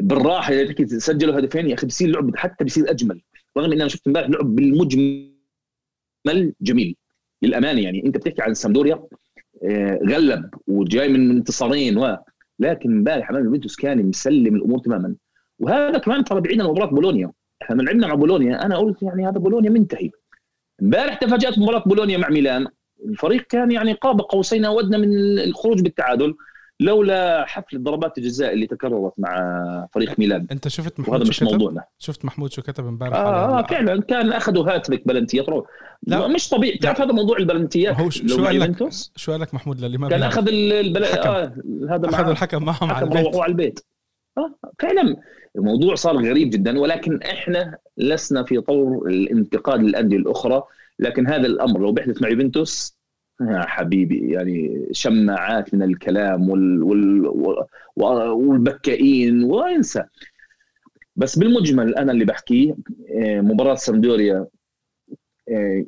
بالراحة 0.00 0.52
إذا 0.52 0.66
تحكي 0.66 0.86
سجلوا 0.86 1.38
هدفين 1.38 1.68
يا 1.68 1.74
أخي 1.74 1.86
بصير 1.86 2.08
لعب 2.08 2.36
حتى 2.36 2.64
بصير 2.64 2.90
أجمل. 2.90 3.20
رغم 3.58 3.72
ان 3.72 3.80
أنا 3.80 3.88
شفت 3.88 4.06
إمبارح 4.06 4.28
لعب 4.30 4.54
بالمجمل 4.54 5.34
جميل. 6.60 6.96
للأمانة 7.42 7.80
يعني 7.80 8.06
أنت 8.06 8.16
بتحكي 8.16 8.42
عن 8.42 8.54
سامدوريا 8.54 9.02
آه، 9.64 10.00
غلب 10.08 10.50
وجاي 10.66 11.08
من 11.08 11.30
انتصارين 11.30 11.98
و 11.98 12.16
لكن 12.58 12.92
إمبارح 12.92 13.30
أمام 13.30 13.44
يوفنتوس 13.44 13.76
كان 13.76 14.06
مسلم 14.06 14.56
الأمور 14.56 14.78
تماما. 14.78 15.14
وهذا 15.58 15.98
كمان 15.98 16.24
ترى 16.24 16.40
بعيد 16.40 16.60
عن 16.60 16.66
مباراة 16.66 16.86
بولونيا. 16.86 17.32
إحنا 17.62 17.76
من 17.76 17.84
لعبنا 17.84 18.06
مع 18.06 18.14
بولونيا 18.14 18.66
أنا 18.66 18.76
قلت 18.76 19.02
يعني 19.02 19.26
هذا 19.26 19.38
بولونيا 19.38 19.70
منتهي. 19.70 20.10
إمبارح 20.82 21.14
تفاجأت 21.14 21.58
مباراة 21.58 21.82
بولونيا 21.86 22.18
مع 22.18 22.28
ميلان. 22.28 22.66
الفريق 23.04 23.42
كان 23.42 23.72
يعني 23.72 23.92
قاب 23.92 24.20
قوسين 24.20 24.64
أودنا 24.64 24.98
من 24.98 25.38
الخروج 25.38 25.82
بالتعادل. 25.82 26.34
لولا 26.80 27.44
حفل 27.46 27.82
ضربات 27.82 28.18
الجزاء 28.18 28.52
اللي 28.52 28.66
تكررت 28.66 29.12
مع 29.18 29.86
فريق 29.92 30.18
ميلان. 30.18 30.46
أنت 30.52 30.68
شفت 30.68 31.00
محمود 31.00 31.16
وهذا 31.16 31.28
مش 31.28 31.42
موضوعنا. 31.42 31.84
شفت 31.98 32.24
محمود 32.24 32.52
شو 32.52 32.62
كتب 32.62 32.86
امبارح 32.86 33.16
آه, 33.16 33.58
آه 33.58 33.62
فعلا 33.62 34.02
كان 34.02 34.32
أخذوا 34.32 34.74
هاتريك 34.74 35.08
بلنتيات 35.08 35.46
لا. 36.06 36.28
مش 36.28 36.48
طبيعي. 36.48 36.78
تعرف 36.78 37.00
هذا 37.00 37.12
موضوع 37.12 37.38
البلنتيات؟ 37.38 37.96
هو 37.96 38.10
شو 38.10 38.44
قال 38.44 38.60
لك؟ 38.60 38.88
شو 39.16 39.32
قال 39.32 39.40
لك 39.40 39.54
محمود 39.54 39.80
للي 39.80 39.98
ما 39.98 40.08
كان 40.08 40.22
أخذ 40.22 40.48
البل... 40.48 41.04
آه 41.04 41.54
هذا 41.90 42.08
أخذ 42.08 42.28
الحكم 42.28 42.64
معهم 42.64 42.90
على 42.90 43.04
البيت. 43.04 43.36
على 43.36 43.50
البيت. 43.50 43.80
آه 44.38 44.54
فعلا 44.78 45.16
الموضوع 45.56 45.94
صار 45.94 46.16
غريب 46.16 46.50
جدا 46.50 46.78
ولكن 46.78 47.22
إحنا 47.22 47.78
لسنا 47.96 48.44
في 48.44 48.60
طور 48.60 49.06
الانتقاد 49.06 49.82
للأندية 49.82 50.16
الأخرى. 50.16 50.62
لكن 50.98 51.26
هذا 51.26 51.46
الأمر 51.46 51.80
لو 51.80 51.92
بيحدث 51.92 52.22
مع 52.22 52.28
يوفنتوس 52.28 52.99
يا 53.40 53.60
حبيبي 53.66 54.32
يعني 54.32 54.86
شماعات 54.92 55.74
من 55.74 55.82
الكلام 55.82 56.50
وال 56.50 56.82
وال 56.82 57.26
والبكائين 57.96 59.44
وانسى 59.44 60.04
بس 61.16 61.38
بالمجمل 61.38 61.94
أنا 61.94 62.12
اللي 62.12 62.24
بحكيه 62.24 62.74
آه، 63.10 63.40
مباراة 63.40 63.74
سامدوريا 63.74 64.46
آه، 65.50 65.84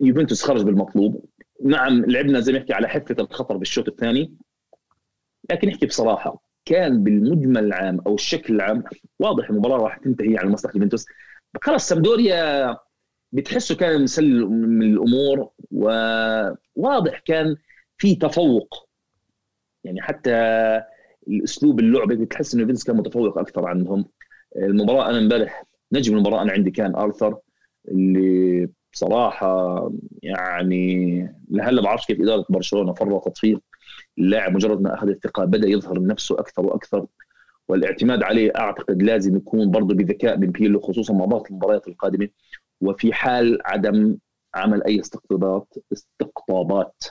يوفنتوس 0.00 0.42
خرج 0.42 0.62
بالمطلوب. 0.62 1.24
نعم 1.64 2.04
لعبنا 2.04 2.40
زي 2.40 2.52
ما 2.52 2.58
نحكي 2.58 2.72
على 2.72 2.88
حفه 2.88 3.16
الخطر 3.20 3.56
بالشوط 3.56 3.88
الثاني 3.88 4.34
لكن 5.50 5.68
نحكي 5.68 5.86
بصراحة 5.86 6.42
كان 6.64 7.04
بالمجمل 7.04 7.64
العام 7.64 8.00
أو 8.06 8.14
الشكل 8.14 8.54
العام 8.54 8.84
واضح 9.18 9.50
المباراة 9.50 9.76
راح 9.76 9.96
تنتهي 9.98 10.38
على 10.38 10.48
مصلحة 10.50 10.72
يوفنتوس. 10.76 11.06
خلص 11.62 11.88
سامدوريا 11.88 12.76
بتحسه 13.34 13.76
كان 13.76 14.02
مسلم 14.02 14.52
من 14.52 14.82
الأمور 14.94 15.50
وواضح 15.70 17.18
كان 17.24 17.56
في 17.98 18.14
تفوق. 18.16 18.88
يعني 19.84 20.02
حتى 20.02 20.30
الأسلوب 21.28 21.80
اللعبه 21.80 22.14
بتحس 22.14 22.54
إنه 22.54 22.66
فينس 22.66 22.84
كان 22.84 22.96
متفوق 22.96 23.38
أكثر 23.38 23.66
عنهم 23.66 24.04
المباراة 24.56 25.10
أنا 25.10 25.18
إمبارح 25.18 25.64
نجم 25.92 26.14
المباراة 26.14 26.42
أنا 26.42 26.52
عندي 26.52 26.70
كان 26.70 26.94
آرثر 26.96 27.38
اللي 27.88 28.68
بصراحة 28.92 29.90
يعني 30.22 31.16
لهلأ 31.50 31.82
بعرفش 31.82 32.06
كيف 32.06 32.20
إدارة 32.20 32.46
برشلونة 32.50 32.94
فرطت 32.94 33.38
فيه 33.38 33.56
اللاعب 34.18 34.54
مجرد 34.54 34.80
ما 34.80 34.94
أخذ 34.94 35.08
الثقة 35.08 35.44
بدأ 35.44 35.68
يظهر 35.68 36.06
نفسه 36.06 36.34
أكثر 36.40 36.66
وأكثر 36.66 37.06
والاعتماد 37.68 38.22
عليه 38.22 38.52
أعتقد 38.56 39.02
لازم 39.02 39.36
يكون 39.36 39.70
برضه 39.70 39.94
بذكاء 39.94 40.38
من 40.38 40.50
بيلو 40.50 40.80
خصوصا 40.80 41.14
مع 41.14 41.24
ضغط 41.24 41.50
المباريات 41.50 41.88
القادمة. 41.88 42.28
وفي 42.84 43.12
حال 43.12 43.58
عدم 43.64 44.16
عمل 44.54 44.84
أي 44.84 45.00
استقطابات 45.00 45.74
استقطابات 45.92 47.04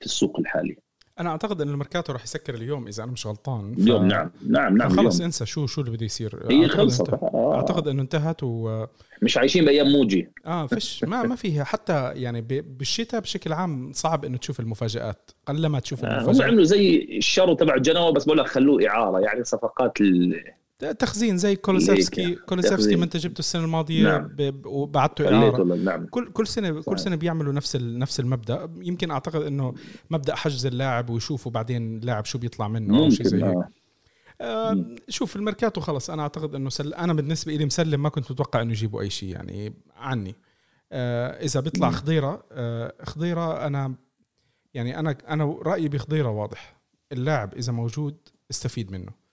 في 0.00 0.06
السوق 0.06 0.38
الحالي. 0.40 0.76
أنا 1.20 1.30
أعتقد 1.30 1.60
إن 1.60 1.68
الميركاتو 1.68 2.12
راح 2.12 2.24
يسكر 2.24 2.54
اليوم 2.54 2.86
إذا 2.86 3.04
أنا 3.04 3.12
مش 3.12 3.26
غلطان. 3.26 3.74
ف... 3.74 3.78
اليوم 3.78 4.06
نعم 4.06 4.30
نعم 4.48 4.76
نعم 4.76 4.88
خلص 4.88 5.20
انسى 5.20 5.46
شو 5.46 5.66
شو 5.66 5.80
اللي 5.80 5.92
بده 5.92 6.04
يصير. 6.04 6.46
هي 6.50 6.68
خلصت. 6.68 7.08
آه. 7.10 7.54
أعتقد 7.54 7.88
انه 7.88 8.02
انتهت 8.02 8.42
و 8.42 8.84
مش 9.22 9.38
عايشين 9.38 9.64
بأيام 9.64 9.92
موجي 9.92 10.32
آه 10.46 10.66
فيش 10.66 11.04
ما 11.04 11.22
ما 11.22 11.36
فيها. 11.36 11.64
حتى 11.64 12.12
يعني 12.14 12.40
بالشتاء 12.62 13.20
بشكل 13.20 13.52
عام 13.52 13.92
صعب 13.92 14.24
إنه 14.24 14.38
تشوف 14.38 14.60
المفاجآت 14.60 15.30
قلما 15.46 15.80
تشوف 15.80 16.04
آه 16.04 16.08
المفاجآت. 16.08 16.40
هم 16.40 16.48
عملوا 16.48 16.64
زي 16.64 17.08
الشراء 17.16 17.54
تبع 17.54 17.76
جنوا 17.76 18.10
بس 18.10 18.24
بقول 18.24 18.38
لك 18.38 18.46
خلوه 18.46 18.88
إعارة 18.88 19.20
يعني 19.20 19.44
صفقات 19.44 20.00
ال... 20.00 20.44
تخزين 20.78 21.38
زي 21.38 21.56
كولوسيفسكي. 21.56 22.34
كولوسيفسكي 22.34 22.96
ما 22.96 23.04
انت 23.04 23.16
جبته 23.16 23.38
السنة 23.38 23.64
الماضية 23.64 24.02
نعم. 24.02 24.36
وبعته 24.64 25.34
إعارة. 25.34 25.64
نعم. 25.64 26.06
كل 26.06 26.32
كل 26.32 26.46
سنه 26.46 26.72
صحيح. 26.72 26.84
كل 26.84 26.98
سنة 26.98 27.16
بيعملوا 27.16 27.52
نفس 27.52 27.76
نفس 27.76 28.20
المبدأ. 28.20 28.70
يمكن 28.76 29.10
أعتقد 29.10 29.42
إنه 29.42 29.74
مبدأ 30.10 30.34
حجز 30.34 30.66
اللاعب 30.66 31.10
ويشوفوا 31.10 31.52
بعدين 31.52 31.96
اللاعب 31.96 32.24
شو 32.24 32.38
بيطلع 32.38 32.68
منه 32.68 32.98
أو 32.98 33.10
شيء 33.10 33.26
زي 33.26 33.36
هيك. 33.36 33.44
آه. 33.44 33.68
آه 34.40 34.86
شوف 35.08 35.36
الميركاتو 35.36 35.80
خلص. 35.80 36.10
أنا 36.10 36.22
أعتقد 36.22 36.54
إنه 36.54 36.70
سل... 36.70 36.94
أنا 36.94 37.12
بالنسبة 37.12 37.54
لي 37.54 37.64
مسلم 37.64 38.02
ما 38.02 38.08
كنت 38.08 38.30
متوقع 38.30 38.62
إنه 38.62 38.70
يجيبوا 38.70 39.00
أي 39.00 39.10
شيء 39.10 39.28
يعني 39.28 39.72
عني. 39.96 40.34
آه 40.92 41.44
إذا 41.44 41.60
بيطلع 41.60 41.90
خضيرة 41.90 42.44
آه 42.52 42.94
خضيرة 43.02 43.66
أنا 43.66 43.94
يعني 44.74 44.98
أنا 44.98 45.16
أنا 45.28 45.58
رأيي 45.62 45.88
بخضيرة 45.88 46.28
واضح. 46.28 46.76
اللاعب 47.12 47.54
إذا 47.54 47.72
موجود 47.72 48.16
استفيد 48.50 48.92
منه. 48.92 49.25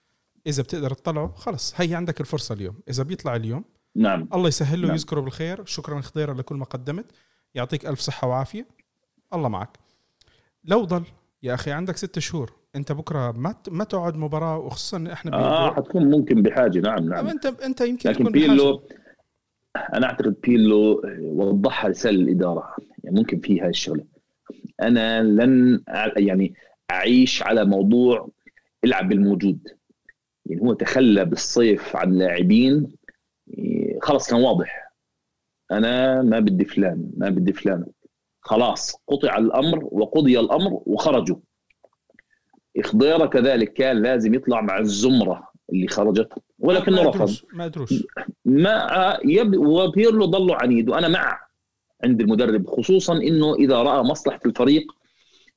إذا 0.46 0.62
بتقدر 0.62 0.90
تطلعه 0.90 1.32
خلص. 1.36 1.80
هي 1.80 1.94
عندك 1.94 2.20
الفرصة 2.20 2.54
اليوم. 2.54 2.74
إذا 2.90 3.02
بيطلع 3.02 3.36
اليوم 3.36 3.64
نعم. 3.96 4.28
الله 4.34 4.48
يسهل 4.48 4.80
له 4.80 4.86
نعم. 4.86 4.94
يذكره 4.94 5.20
بالخير. 5.20 5.64
شكرا 5.64 6.00
خضيره 6.00 6.32
لكل 6.32 6.56
ما 6.56 6.64
قدمت. 6.64 7.06
يعطيك 7.54 7.86
ألف 7.86 8.00
صحة 8.00 8.28
وعافية. 8.28 8.66
الله 9.34 9.48
معك. 9.48 9.78
لو 10.64 10.84
ضل 10.84 11.04
يا 11.42 11.54
أخي 11.54 11.70
عندك 11.70 11.96
ست 11.96 12.18
شهور. 12.18 12.52
أنت 12.76 12.92
بكرة 12.92 13.32
ما 13.32 13.54
ما 13.70 13.84
تقعد 13.84 14.16
مباراة 14.16 14.58
وخصوصا 14.58 15.12
إحنا 15.12 15.34
آه 15.34 15.74
حتكون 15.74 16.10
ممكن 16.10 16.42
بحاجة. 16.42 16.78
نعم 16.78 17.08
نعم. 17.08 17.26
أنت 17.26 17.46
أنت 17.46 17.80
يمكن 17.80 18.10
لكن 18.10 18.18
تكون 18.18 18.32
بيلو 18.32 18.76
بحاجة. 18.76 19.04
أنا 19.94 20.06
أعتقد 20.06 20.36
بيلو 20.42 21.02
وضحها 21.20 21.90
رساله 21.90 22.22
الإدارة. 22.22 22.76
يعني 23.04 23.16
ممكن 23.16 23.40
في 23.40 23.60
هاي 23.60 23.68
الشغلة. 23.68 24.04
أنا 24.82 25.22
لن 25.22 25.80
يعني 26.16 26.54
أعيش 26.90 27.42
على 27.42 27.64
موضوع 27.64 28.28
العب 28.84 29.08
بالموجود 29.08 29.68
يعني 30.46 30.62
هو 30.62 30.72
تخلى 30.72 31.24
بالصيف 31.24 31.96
عن 31.96 32.18
لاعبين 32.18 32.92
خلص 34.02 34.30
كان 34.30 34.40
واضح. 34.40 34.92
أنا 35.70 36.22
ما 36.22 36.40
بدي 36.40 36.64
فلان 36.64 37.10
ما 37.16 37.28
بدي 37.28 37.52
فلان. 37.52 37.86
خلاص 38.40 38.96
قطع 39.06 39.38
الأمر 39.38 39.88
وقضي 39.92 40.40
الأمر 40.40 40.82
وخرجوا. 40.86 41.36
خضيره 42.82 43.26
كذلك 43.26 43.72
كان 43.72 44.02
لازم 44.02 44.34
يطلع 44.34 44.60
مع 44.60 44.78
الزمرة 44.78 45.48
اللي 45.72 45.88
خرجت. 45.88 46.32
ولكنه 46.58 47.02
رفض. 47.02 47.46
ما 47.52 47.64
ادروش 47.64 48.04
ما 48.44 49.18
يب 49.24 49.56
وبيرلو 49.56 50.24
ضلوا 50.24 50.62
عنيد. 50.62 50.88
وأنا 50.88 51.08
مع 51.08 51.40
عند 52.04 52.20
المدرب 52.20 52.66
خصوصا 52.66 53.16
إنه 53.16 53.54
إذا 53.54 53.82
رأى 53.82 54.02
مصلحة 54.02 54.40
الفريق 54.46 54.92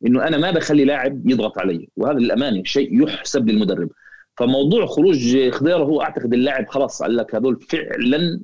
إنه 0.06 0.28
أنا 0.28 0.38
ما 0.38 0.52
بخلي 0.52 0.86
لاعب 0.86 1.30
يضغط 1.30 1.60
علي. 1.60 1.90
وهذا 1.98 2.20
للأمانة 2.20 2.64
شيء 2.64 3.04
يحسب 3.04 3.50
للمدرب. 3.50 3.90
فموضوع 4.38 4.86
خروج 4.86 5.50
خضيره 5.50 5.84
هو 5.84 6.02
أعتقد 6.02 6.34
اللاعب 6.34 6.68
خلاص 6.68 7.04
قال 7.04 7.18
لك 7.18 7.36
هذول 7.36 7.62
فعلا 7.62 8.42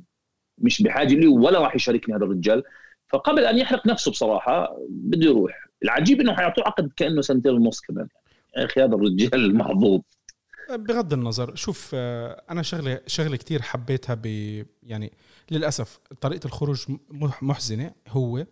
مش 0.58 0.82
بحاجة 0.82 1.14
لي 1.14 1.28
ولا 1.28 1.60
راح 1.60 1.76
يشاركني 1.76 2.16
هذا 2.16 2.24
الرجال. 2.26 2.64
فقبل 3.08 3.46
أن 3.46 3.58
يحرق 3.58 3.88
نفسه 3.88 4.12
بصراحة 4.12 4.78
بده 4.90 5.26
يروح. 5.26 5.70
العجيب 5.84 6.22
إنه 6.22 6.36
حيعطوه 6.36 6.66
عقد 6.68 6.92
كأنه 6.96 7.22
سنتين 7.22 7.52
ونص 7.52 7.82
كمان. 7.82 8.08
يا 8.58 8.66
أخي 8.66 8.82
هذا 8.84 8.96
الرجال 8.96 9.56
محظوظ 9.58 10.02
بغض 10.70 11.14
النظر 11.14 11.56
شوف 11.56 11.92
آه، 11.94 12.44
أنا 12.52 12.62
شغلة 12.62 13.00
شغلة 13.08 13.38
كثير 13.38 13.62
حبيتها 13.62 14.14
ب 14.14 14.26
يعني 14.84 15.12
للأسف 15.52 16.00
طريقة 16.22 16.46
الخروج 16.46 16.86
محزنة 17.42 17.92
هو 18.08 18.46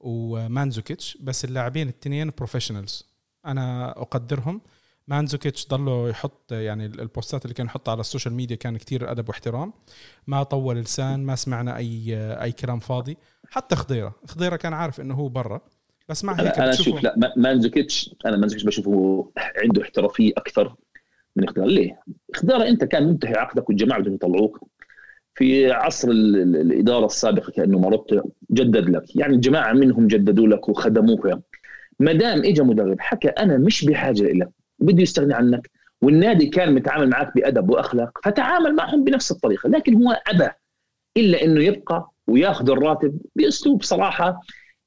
ومانزوكيتش 0.00 1.18
بس 1.20 1.44
اللاعبين 1.44 1.88
الاثنين 1.88 2.30
بروفيشنالز 2.38 3.08
أنا 3.46 3.90
أقدرهم. 3.90 4.60
مانزوكيتش 5.10 5.68
ضله 5.68 6.08
يحط 6.08 6.52
يعني 6.52 6.86
البوستات 6.86 7.44
اللي 7.44 7.54
كان 7.54 7.66
يحطها 7.66 7.92
على 7.92 8.00
ال 8.00 8.05
social 8.05 8.34
media 8.34 8.56
كان 8.56 8.76
كتير 8.76 9.10
أدب 9.10 9.28
واحترام. 9.28 9.72
ما 10.26 10.42
طول 10.42 10.76
لسان 10.76 11.24
ما 11.24 11.34
سمعنا 11.34 11.76
أي 11.76 12.16
أي 12.42 12.52
كلام 12.52 12.78
فاضي. 12.78 13.16
حتى 13.50 13.76
خضيرة. 13.76 14.14
خضيرة 14.26 14.56
كان 14.56 14.72
عارف 14.72 15.00
إنه 15.00 15.14
هو 15.14 15.28
برا. 15.28 15.60
بس 16.08 16.24
مع 16.24 16.32
هيك 16.32 16.58
أنا 16.58 16.70
أشوف 16.70 17.02
لا 17.02 17.34
مانزوكيتش 17.36 18.14
أنا 18.26 18.36
مانزوكيتش 18.36 18.66
بشوفه 18.66 19.30
عنده 19.38 19.82
احترافية 19.82 20.32
أكثر 20.36 20.74
من 21.36 21.48
خضيرة 21.48 21.66
ليه؟ 21.66 22.00
خضيرة 22.34 22.68
أنت 22.68 22.84
كان 22.84 23.06
منتهي 23.06 23.34
عقدك 23.34 23.68
والجماعة 23.68 24.00
بدهم 24.00 24.14
يطلعوك. 24.14 24.68
في 25.34 25.72
عصر 25.72 26.08
الإدارة 26.10 27.06
السابقة 27.06 27.52
كأنه 27.52 27.78
مرضت 27.78 28.22
جدد 28.50 28.88
لك. 28.90 29.16
يعني 29.16 29.34
الجماعة 29.34 29.72
منهم 29.72 30.06
جددوا 30.06 30.46
لك 30.46 30.68
وخدموك. 30.68 31.28
ما 31.98 32.12
دام 32.12 32.38
اجى 32.38 32.62
مدرب 32.62 33.00
حكى 33.00 33.28
أنا 33.28 33.58
مش 33.58 33.84
بحاجة 33.84 34.22
لك 34.22 34.50
بده 34.80 35.02
يستغني 35.02 35.34
عنك. 35.34 35.70
والنادي 36.02 36.46
كان 36.46 36.74
متعامل 36.74 37.08
معك 37.10 37.34
بأدب 37.34 37.70
وأخلاق 37.70 38.18
فتعامل 38.24 38.74
معهم 38.74 39.04
بنفس 39.04 39.30
الطريقة 39.30 39.68
لكن 39.68 39.94
هو 40.06 40.22
أبى 40.26 40.48
إلا 41.16 41.44
إنه 41.44 41.62
يبقى 41.64 42.10
ويأخذ 42.26 42.70
الراتب 42.70 43.18
بأسلوب 43.36 43.82
صراحة 43.82 44.40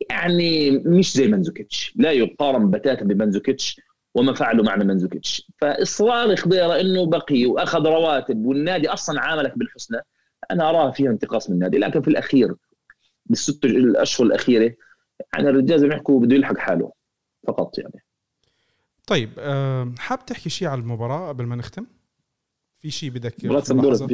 يعني 0.09 0.71
مش 0.71 1.13
زي 1.13 1.27
منزوكيتش 1.27 1.93
لا 1.95 2.11
يقارن 2.11 2.71
بتاتا 2.71 3.05
بمنزوكيتش 3.05 3.81
وما 4.15 4.33
فعلوا 4.33 4.65
معنا 4.65 4.83
منزوكيتش 4.83 5.51
فإصرار 5.57 6.35
خضيره 6.35 6.79
إنه 6.81 7.05
بقي 7.05 7.45
وأخذ 7.45 7.87
رواتب 7.87 8.45
والنادي 8.45 8.89
أصلا 8.89 9.21
عاملك 9.21 9.57
بالحسنى 9.57 9.97
أنا 10.51 10.69
أراها 10.69 10.91
فيها 10.91 11.11
انتقاص 11.11 11.49
من 11.49 11.55
النادي. 11.55 11.77
لكن 11.77 12.01
في 12.01 12.07
الأخير 12.07 12.53
بالست 13.25 13.65
الأشهر 13.65 14.27
الأخيرة 14.27 14.75
يعني 15.33 15.49
الرجال 15.49 15.79
زي 15.79 15.87
ما 15.87 16.03
بده 16.09 16.35
يلحق 16.35 16.57
حاله 16.57 16.91
فقط 17.47 17.77
يعني. 17.77 18.02
طيب 19.07 19.29
حاب 19.99 20.25
تحكي 20.25 20.49
شيء 20.49 20.67
على 20.67 20.81
المباراة 20.81 21.27
قبل 21.29 21.45
ما 21.45 21.55
نختم؟ 21.55 21.85
في 22.77 22.91
شيء 22.91 23.09
بدك 23.09 23.45
مباراة 23.45 23.61
سمدورة 23.61 24.09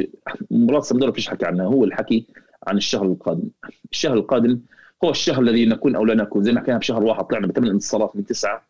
مباراة 0.50 0.80
سمدورة 0.80 1.10
فيش 1.10 1.28
حكي 1.28 1.46
عنها. 1.46 1.66
هو 1.66 1.84
الحكي 1.84 2.26
عن 2.66 2.76
الشهر 2.76 3.06
القادم. 3.06 3.50
الشهر 3.92 4.14
القادم 4.14 4.60
هو 5.04 5.10
الشهر 5.10 5.42
الذي 5.42 5.66
نكون 5.66 5.96
أو 5.96 6.04
لا 6.04 6.14
نكون. 6.14 6.42
زي 6.42 6.52
ما 6.52 6.60
حكينا 6.60 6.78
بشهر 6.78 7.02
واحد 7.02 7.24
طلعنا 7.24 7.46
بثمان 7.46 7.70
انتصارات 7.70 8.16
من 8.16 8.24
تسعة. 8.24 8.66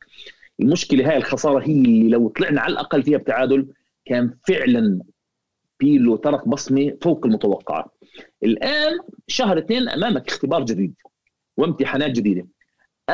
المشكلة 0.60 1.10
هاي 1.10 1.16
الخسارة 1.16 1.60
هي 1.60 1.72
اللي 1.72 2.08
لو 2.08 2.28
طلعنا 2.28 2.60
على 2.60 2.72
الأقل 2.72 3.02
فيها 3.02 3.18
بتعادل 3.18 3.72
كان 4.04 4.34
فعلا 4.48 5.00
بيلو 5.80 6.16
ترك 6.16 6.48
بصمة 6.48 6.96
فوق 7.02 7.26
المتوقعة. 7.26 7.92
الآن 8.42 8.98
شهر 9.28 9.58
اثنين 9.58 9.88
أمامك 9.88 10.28
اختبار 10.28 10.64
جديد 10.64 10.94
وامتحانات 11.56 12.10
جديدة. 12.10 12.46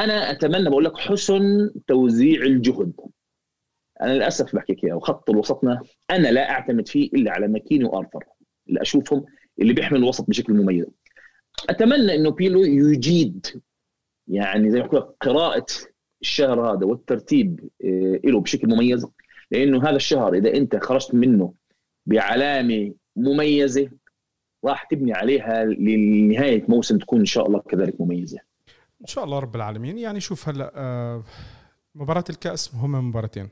أنا 0.04 0.30
أتمنى 0.30 0.70
بقول 0.70 0.84
لك 0.84 0.96
حسن 0.96 1.70
توزيع 1.86 2.42
الجهد 2.42 2.92
أنا 4.02 4.12
للأسف 4.12 4.56
بحكيك 4.56 4.84
اياها 4.84 4.94
وخط 4.94 5.30
الوسطنا 5.30 5.80
أنا 6.10 6.28
لا 6.28 6.50
أعتمد 6.50 6.88
فيه 6.88 7.10
إلا 7.14 7.32
على 7.32 7.48
ماكيني 7.48 7.84
وآرثر 7.84 8.24
اللي 8.68 8.82
أشوفهم 8.82 9.24
اللي 9.60 9.72
بيحمل 9.72 9.98
الوسط 9.98 10.28
بشكل 10.28 10.52
مميز 10.52 10.86
أتمنى 11.70 12.14
إنه 12.14 12.30
بيلو 12.30 12.62
يجيد 12.62 13.46
يعني 14.28 14.70
زي 14.70 14.80
ما 14.80 14.86
قراءة 15.20 15.66
الشهر 16.20 16.60
هذا 16.60 16.86
والترتيب 16.86 17.60
آه، 17.84 18.20
له 18.24 18.40
بشكل 18.40 18.68
مميز 18.68 19.06
لأنه 19.50 19.82
هذا 19.82 19.96
الشهر 19.96 20.34
إذا 20.34 20.54
أنت 20.54 20.76
خرجت 20.76 21.14
منه 21.14 21.54
بعلامة 22.06 22.94
مميزة 23.16 23.90
راح 24.64 24.84
تبني 24.84 25.12
عليها 25.12 25.64
لنهاية 25.64 26.64
موسم 26.68 26.98
تكون 26.98 27.18
إن 27.18 27.24
شاء 27.24 27.46
الله 27.46 27.60
كذلك 27.60 28.00
مميزة. 28.00 28.38
إن 29.06 29.10
شاء 29.10 29.24
الله 29.24 29.38
رب 29.38 29.56
العالمين. 29.56 29.98
يعني 29.98 30.20
شوف 30.20 30.48
هلا 30.48 30.72
آه، 30.74 31.24
مباراة 31.94 32.24
الكأس 32.30 32.74
هم 32.74 33.08
مباراتين. 33.08 33.48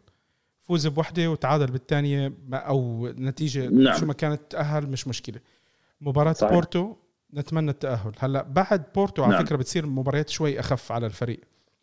فوز 0.61 0.87
بوحدة 0.87 1.31
وتعادل 1.31 1.67
بالثانيه 1.67 2.33
أو 2.53 3.09
نتيجة 3.19 3.69
نعم. 3.69 3.99
شو 3.99 4.07
ما 4.07 4.13
كانت 4.13 4.41
تأهل 4.51 4.87
مش 4.87 5.09
مشكلة. 5.09 5.41
مباراة 6.01 6.33
صحيح. 6.33 6.53
بورتو 6.53 6.95
نتمنى 7.35 7.71
التأهل. 7.71 8.13
هلا 8.19 8.43
بعد 8.43 8.83
بورتو 8.95 9.23
على 9.23 9.33
نعم. 9.33 9.45
فكرة 9.45 9.57
بتصير 9.57 9.87
مباريات 9.87 10.29
شوي 10.29 10.61
أخف 10.61 10.93
على 10.93 11.07
الفريق. 11.07 11.41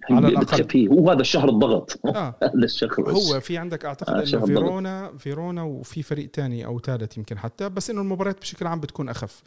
على 0.10 0.28
الأقل. 0.28 0.88
هو 0.88 1.12
هذا 1.12 1.22
الشهر 1.22 1.50
الضغط. 1.50 2.00
آه. 2.06 2.36
هذا 2.44 2.64
الشهر 2.64 3.10
هو 3.12 3.40
في 3.40 3.58
عندك 3.58 3.86
أعتقد 3.86 4.14
آه 4.14 4.38
إنه 4.38 4.46
فيرونا 4.46 5.18
فيرونا 5.18 5.64
وفي 5.64 6.04
فريق 6.04 6.32
تاني 6.32 6.66
أو 6.66 6.80
ثالث 6.80 7.18
يمكن 7.18 7.38
حتى 7.38 7.70
بس 7.70 7.90
إنه 7.90 8.02
المباريات 8.02 8.42
بشكل 8.42 8.68
عام 8.68 8.80
بتكون 8.80 9.10
أخف. 9.10 9.44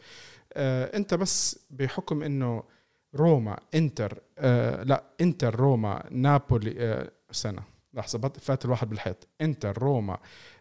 آه 0.53 0.97
أنت 0.97 1.13
بس 1.13 1.59
بحكم 1.69 2.23
إنه 2.23 2.63
روما 3.15 3.59
انتر 3.75 4.21
آه 4.37 4.83
لا 4.83 5.03
انتر 5.21 5.55
روما 5.55 6.03
نابولي 6.11 6.75
آه 6.77 7.11
سنه 7.31 7.61
لحظة 7.93 8.31
فات 8.41 8.65
الواحد 8.65 8.89
بالحيط 8.89 9.27
انتر 9.41 9.77
روما 9.77 10.17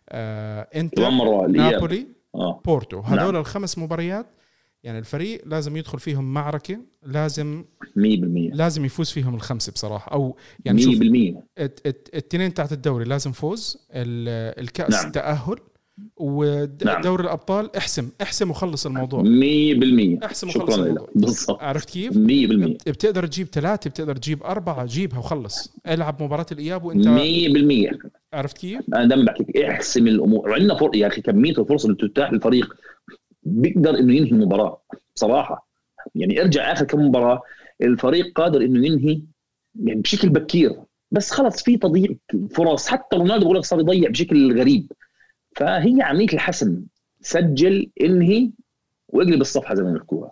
آه 0.09 0.69
انتر 0.75 1.11
نابولي 1.49 2.07
آه. 2.35 2.61
بورتو 2.65 3.01
هذول 3.01 3.33
نعم. 3.33 3.37
الخمس 3.37 3.79
مباريات 3.79 4.27
يعني 4.85 4.99
الفريق 4.99 5.43
لازم 5.47 5.77
يدخل 5.77 5.99
فيهم 5.99 6.35
معركة 6.35 6.79
لازم 7.03 7.65
100% 7.85 7.87
لازم 8.53 8.85
يفوز 8.85 9.11
فيهم 9.11 9.35
الخمسة 9.35 9.73
بصراحة 9.73 10.13
أو 10.13 10.37
يعني 10.65 10.83
100% 11.59 11.61
الاثنين 11.87 12.55
تحت 12.55 12.73
الدوري 12.73 13.05
لازم 13.05 13.33
فوز 13.33 13.87
الكأس 13.91 15.03
نعم. 15.03 15.13
تأهل 15.13 15.59
ودوري 16.17 17.03
نعم. 17.03 17.15
الأبطال 17.21 17.77
احسم 17.77 18.09
احسم 18.23 18.51
وخلص 18.51 18.87
الموضوع. 18.87 19.23
100% 19.23 20.25
احسم 20.25 20.49
وخلص 20.49 20.79
الموضوع. 20.79 21.09
بالضبط. 21.15 21.63
عرفت 21.63 21.91
كيف؟ 21.91 22.13
100% 22.13 22.19
بتقدر 22.87 23.27
تجيب 23.27 23.47
ثلاثة 23.47 23.91
بتقدر 23.91 24.17
تجيب 24.17 24.43
أربعة 24.43 24.87
جيبها 24.87 25.19
وخلص. 25.19 25.75
العب 25.89 26.23
مباراة 26.23 26.47
الإياب 26.53 26.85
وأنت 26.85 27.09
100% 27.09 28.11
عرفت 28.33 28.59
كيف؟ 28.59 28.81
أنا 28.95 29.05
دائما 29.05 29.25
بحكي 29.25 29.71
احسم 29.71 30.07
الأمور. 30.07 30.49
وعندنا 30.49 30.75
فرق 30.75 30.97
يا 30.97 31.07
أخي 31.07 31.21
كمية 31.21 31.59
الفرص 31.59 31.85
اللي 31.85 31.97
تتاح 31.97 32.33
للفريق 32.33 32.75
بيقدر 33.43 33.99
إنه 33.99 34.15
ينهي 34.15 34.31
المباراة 34.31 34.83
بصراحة. 35.17 35.69
يعني 36.15 36.41
ارجع 36.41 36.73
آخر 36.73 36.85
كم 36.85 37.07
مباراة 37.07 37.43
الفريق 37.83 38.33
قادر 38.41 38.61
إنه 38.61 38.87
ينهي 38.87 39.23
يعني 39.85 40.01
بشكل 40.01 40.29
بكير. 40.29 40.77
بس 41.11 41.31
خلص 41.31 41.63
في 41.63 41.77
تضييع 41.77 42.11
فرص. 42.51 42.87
حتى 42.89 43.17
رونالدو 43.17 43.45
بقول 43.45 43.57
لك 43.57 43.65
صار 43.65 43.81
يضيع 43.81 44.11
بشكل 44.11 44.61
غريب. 44.61 44.93
فهي 45.57 46.03
عمليه 46.03 46.33
الحسم. 46.33 46.85
سجل 47.21 47.91
انهي 48.01 48.51
واقلب 49.09 49.41
الصفحة 49.41 49.75
زي 49.75 49.83
ما 49.83 49.93
بيحكوها 49.93 50.31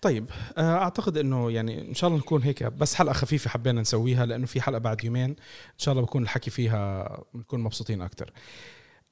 طيب 0.00 0.30
آه، 0.56 0.76
أعتقد 0.76 1.18
إنه 1.18 1.50
يعني 1.50 1.88
إن 1.88 1.94
شاء 1.94 2.08
الله 2.08 2.20
نكون 2.20 2.42
هيك 2.42 2.62
بس 2.62 2.94
حلقة 2.94 3.12
خفيفة 3.12 3.50
حبينا 3.50 3.80
نسويها 3.80 4.26
لأنه 4.26 4.46
في 4.46 4.60
حلقة 4.60 4.78
بعد 4.78 5.04
يومين. 5.04 5.30
إن 5.30 5.78
شاء 5.78 5.92
الله 5.92 6.04
بكون 6.04 6.22
الحكي 6.22 6.50
فيها 6.50 7.08
بنكون 7.34 7.60
مبسوطين 7.60 8.02
أكثر 8.02 8.32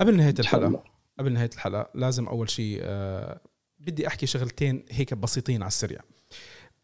قبل 0.01 0.17
نهاية 0.17 0.35
الحلقة 0.39 0.85
قبل 1.19 1.33
نهاية 1.33 1.51
الحلقة 1.55 1.91
لازم 1.95 2.27
أول 2.27 2.51
شيء 2.51 2.79
آه 2.83 3.41
بدي 3.79 4.07
أحكي 4.07 4.27
شغلتين 4.27 4.85
هيك 4.91 5.15
بسيطين 5.15 5.63
على 5.63 5.69
السريع. 5.69 6.01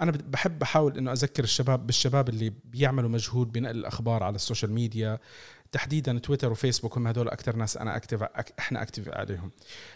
أنا 0.01 0.11
بحب 0.11 0.63
أحاول 0.63 0.99
إنه 0.99 1.13
أذكر 1.13 1.45
الشباب 1.45 1.87
بالشباب 1.87 2.29
اللي 2.29 2.53
بيعملوا 2.65 3.11
مجهود 3.11 3.53
بنقل 3.53 3.77
الأخبار 3.77 4.23
على 4.23 4.35
ال 4.35 4.40
social 4.40 4.73
media. 4.73 5.19
تحديدا 5.75 6.19
تويتر 6.19 6.53
وفيسبوك 6.53 6.97
هم 6.97 7.07
هدول 7.07 7.29
أكثر 7.29 7.57
ناس 7.57 7.77
أنا 7.77 7.97
active 7.97 8.23
إحنا 8.59 8.83
active 8.83 9.09
عليهم. 9.09 9.51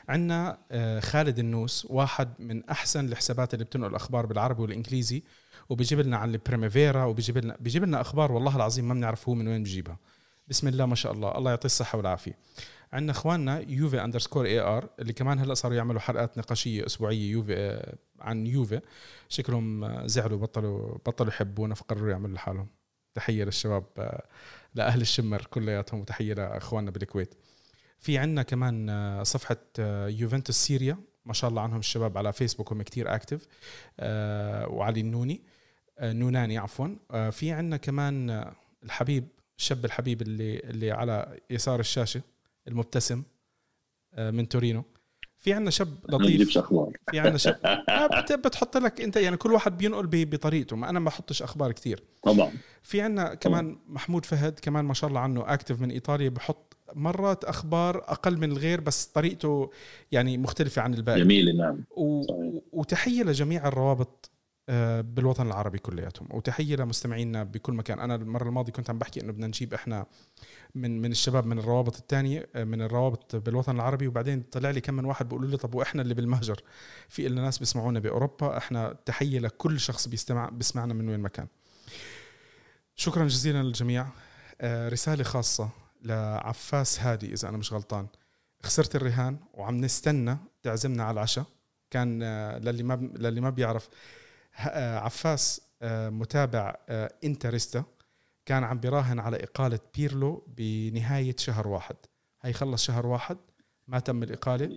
عندنا 0.09 0.59
آه 0.71 1.01
خالد 1.01 1.39
النوس 1.39 1.87
واحد 1.91 2.29
من 2.39 2.65
أحسن 2.65 3.09
الحسابات 3.09 3.55
اللي 3.55 3.65
بتنقل 3.65 3.91
الأخبار 3.91 4.27
بالعربي 4.27 4.63
والإنجليزي 4.63 5.23
وبيجيب 5.69 6.01
لنا 6.01 6.17
عن 6.17 6.35
ال 6.35 6.42
Primavera 6.42 7.05
وبيجيب 7.05 7.39
لنا 7.39 7.57
بيجيب 7.61 7.85
لنا 7.85 8.01
أخبار 8.01 8.33
والله 8.33 8.57
العظيم 8.57 8.89
ما 8.89 8.95
بنعرف 8.95 9.29
هو 9.29 9.35
من 9.35 9.49
وين 9.49 9.63
بجيبها. 9.63 9.99
بسم 10.49 10.69
الله 10.69 10.87
ما 10.87 10.95
شاء 10.95 11.13
الله. 11.13 11.39
الله 11.39 11.51
يعطيه 11.51 11.67
الصحة 11.67 11.99
والعافية. 11.99 12.39
عندنا 12.93 13.13
إخواننا 13.13 13.65
يوفي 13.69 14.05
underscore 14.05 14.47
AR 14.47 14.89
اللي 14.99 15.13
كمان 15.13 15.39
هلأ 15.39 15.55
صاروا 15.55 15.77
يعملوا 15.77 16.01
حلقات 16.01 16.39
نقاشية 16.39 16.87
أسبوعية 16.87 17.31
يوفي 17.31 17.55
آه، 17.57 17.95
عن 18.21 18.47
يوفي. 18.47 18.81
شكلهم 19.29 19.85
آه، 19.85 20.07
زعلوا 20.07 20.39
بطلوا 20.39 20.99
بطلوا 21.07 21.29
يحبونا 21.31 21.75
فقرروا 21.75 22.11
يعملوا 22.11 22.35
لحالهم. 22.35 22.69
تحية 23.15 23.45
للشباب 23.45 23.85
لأهل 24.79 25.01
الشمر 25.01 25.47
كلياتهم 25.51 26.01
وتحية 26.01 26.35
لإخواننا 26.35 26.91
بالكويت. 26.91 27.35
في 28.01 28.19
عندنا 28.19 28.43
كمان 28.43 29.25
صفحة 29.25 29.57
يوفنتوس 30.09 30.57
سيريا. 30.57 30.99
ما 31.25 31.33
شاء 31.33 31.51
الله 31.51 31.63
عنهم 31.63 31.79
الشباب 31.79 32.19
على 32.19 32.33
فيسبوك 32.33 32.73
هم 32.73 32.83
كتير 32.83 33.15
active 33.15 33.47
وعلي 34.75 35.01
النوني 35.01 35.43
نوناني 36.03 36.59
عفوا. 36.59 36.89
في 37.31 37.53
عندنا 37.53 37.77
كمان 37.77 38.45
الحبيب 38.85 39.29
الشاب 39.59 39.85
الحبيب 39.85 40.23
اللي 40.23 40.59
اللي 40.59 40.91
على 40.91 41.41
يسار 41.51 41.81
الشاشة 41.81 42.23
المبتسم 42.69 43.23
آه، 44.15 44.31
من 44.31 44.49
تورينو. 44.49 44.85
في 45.39 45.53
عندنا 45.53 45.71
شاب 45.71 45.89
لطيف. 46.09 46.59
في 47.11 47.19
عندنا 47.19 47.39
شاب. 47.39 47.59
بتحط 48.45 48.77
لك 48.77 49.01
أنت 49.01 49.17
يعني 49.17 49.37
كل 49.37 49.53
واحد 49.53 49.79
بينقل 49.79 50.07
بطريقته. 50.07 50.77
ما 50.77 50.91
أنا 50.91 50.99
ما 50.99 51.07
بحطش 51.07 51.43
أخبار 51.43 51.73
كثير 51.73 52.03
طبعا. 52.23 52.53
في 52.83 53.01
عندنا 53.01 53.35
كمان 53.35 53.79
محمود 53.89 54.25
فهد 54.25 54.59
كمان 54.63 54.85
ما 54.85 54.95
شاء 54.95 55.09
الله 55.09 55.21
عنه 55.21 55.55
اكتف 55.55 55.81
من 55.81 55.91
إيطاليا 55.91 56.29
بحط 56.29 56.77
مرات 56.95 57.45
أخبار 57.45 57.97
أقل 57.99 58.39
من 58.39 58.53
الغير 58.53 58.81
بس 58.81 59.07
طريقته 59.07 59.71
يعني 60.13 60.39
مختلفة 60.39 60.83
عن 60.83 60.95
الباقي. 60.95 61.21
جميلة 61.21 61.53
نعم. 61.53 61.85
و... 61.91 62.23
وتحية 62.73 63.23
لجميع 63.23 63.69
الروابط 63.69 64.31
آه، 64.31 64.38
بالوطن 65.01 65.47
العربي 65.47 65.79
كلياتهم. 65.79 66.29
وتحية 66.31 66.77
لمستمعينا 66.77 67.45
بكل 67.45 67.73
مكان. 67.73 68.01
أنا 68.01 68.15
المرة 68.15 68.49
الماضية 68.49 68.73
كنت 68.73 68.91
عم 68.91 68.99
بحكي 68.99 69.21
إنه 69.21 69.33
بدنا 69.33 69.47
نجيب 69.47 69.75
إحنا 69.75 70.07
من 70.75 71.03
من 71.03 71.11
الشباب 71.11 71.47
من 71.47 71.59
الروابط 71.59 71.97
الثانية 71.97 72.49
آه، 72.55 72.65
من 72.65 72.83
الروابط 72.83 73.37
بالوطن 73.37 73.77
العربي 73.77 74.07
وبعدين 74.07 74.43
طلع 74.43 74.71
لي 74.71 74.81
كم 74.81 74.95
من 74.95 75.05
واحد 75.05 75.29
بيقولوا 75.29 75.51
لي 75.51 75.57
طب 75.57 75.75
وإحنا 75.75 76.03
اللي 76.03 76.15
بالمهجر؟ 76.15 76.63
في 77.09 77.29
لنا 77.29 77.43
ناس 77.43 77.59
بيسمعونا 77.59 78.01
بأوروبا. 78.01 78.57
إحنا 78.57 78.97
تحية 79.07 79.39
لكل 79.39 79.81
شخص 79.81 80.09
بيستمع 80.09 80.49
بيسمعنا 80.49 80.95
من 80.95 81.09
وين 81.09 81.21
ما 81.21 81.29
كان. 81.29 81.47
شكرا 82.95 83.27
جزيلا 83.27 83.63
للجميع. 83.63 84.07
آه، 84.61 84.89
رسالة 84.89 85.25
خاصة 85.25 85.69
لعفاس 86.03 87.01
هادي 87.01 87.33
إذا 87.33 87.49
أنا 87.49 87.57
مش 87.57 87.73
غلطان. 87.73 88.07
خسرت 88.63 88.97
الرهان 88.97 89.37
وعم 89.55 89.77
نستنى 89.77 90.37
تعزمنا 90.63 91.05
على 91.05 91.15
العشاء. 91.15 91.45
كان 91.91 92.21
آه، 92.23 92.59
للي 92.59 92.83
ما 92.83 93.11
للي 93.17 93.41
ما 93.41 93.51
بيعرف 93.51 93.89
آه، 93.89 94.28
عفاس 94.59 95.61
آه، 95.83 96.09
متابع 96.09 96.77
interista. 97.25 97.85
كان 98.47 98.65
عم 98.65 98.79
بيراهن 98.79 99.19
على 99.19 99.37
إقالة 99.37 99.79
بيرلو 99.95 100.47
بنهاية 100.57 101.37
شهر 101.39 101.69
واحد. 101.69 101.97
هي 102.43 102.53
خلص 102.53 102.85
شهر 102.85 103.07
واحد 103.07 103.37
ما 103.89 103.99
تم 103.99 104.23
الإقالة. 104.23 104.71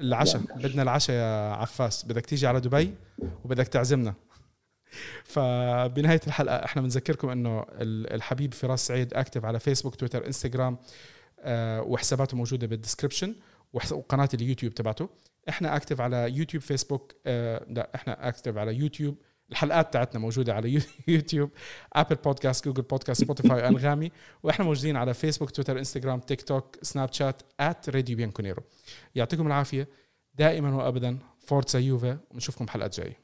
العشاء. 0.00 0.40
بدنا 0.40 0.82
العشاء 0.82 1.16
يا 1.16 1.52
عفاس. 1.52 2.04
بدك 2.04 2.26
تيجي 2.26 2.46
على 2.46 2.60
دبي 2.60 2.94
وبدك 3.44 3.68
تعزمنا. 3.68 4.14
فبنهاية 5.24 6.20
الحلقة 6.26 6.64
إحنا 6.64 6.82
بنذكركم 6.82 7.28
إنه 7.28 7.66
الحبيب 7.80 8.54
فراس 8.54 8.86
سعيد 8.86 9.14
active 9.14 9.44
على 9.44 9.60
فيسبوك 9.60 9.94
تويتر 9.94 10.26
انستغرام 10.26 10.78
وحساباته 11.90 12.36
موجودة 12.36 12.66
بال 12.66 12.77
description 12.77 13.34
وقناة 13.72 14.28
اليوتيوب 14.34 14.74
تبعته. 14.74 15.08
إحنا 15.48 15.76
active 15.76 16.00
على 16.00 16.30
يوتيوب 16.30 16.62
فيسبوك 16.62 17.12
آه 17.26 17.66
لا 17.68 17.90
إحنا 17.94 18.28
active 18.28 18.56
على 18.56 18.74
يوتيوب 18.74 19.16
الحلقات 19.50 19.92
تاعتنا 19.92 20.20
موجودة 20.20 20.54
على 20.54 20.82
يوتيوب 21.08 21.50
Apple 21.92 22.16
Podcast 22.16 22.64
Google 22.64 22.82
Podcast 22.82 23.20
Spotify 23.20 23.68
أنغامي. 23.68 24.12
وإحنا 24.42 24.64
موجودين 24.64 24.96
على 24.96 25.14
فيسبوك 25.14 25.50
تويتر 25.50 25.78
انستغرام 25.78 26.20
تيك 26.20 26.42
توك 26.42 26.76
سناب 26.82 27.12
شات 27.12 27.42
at 27.60 27.90
Radio 27.90 28.16
Bianconero 28.16 28.62
يعطيكم 29.14 29.46
العافية. 29.46 29.88
دائما 30.34 30.76
وابدا 30.76 31.18
forza 31.38 31.78
Juve 31.78 32.18
ونشوفكم 32.30 32.68
حلقات 32.68 33.00
جاية. 33.00 33.21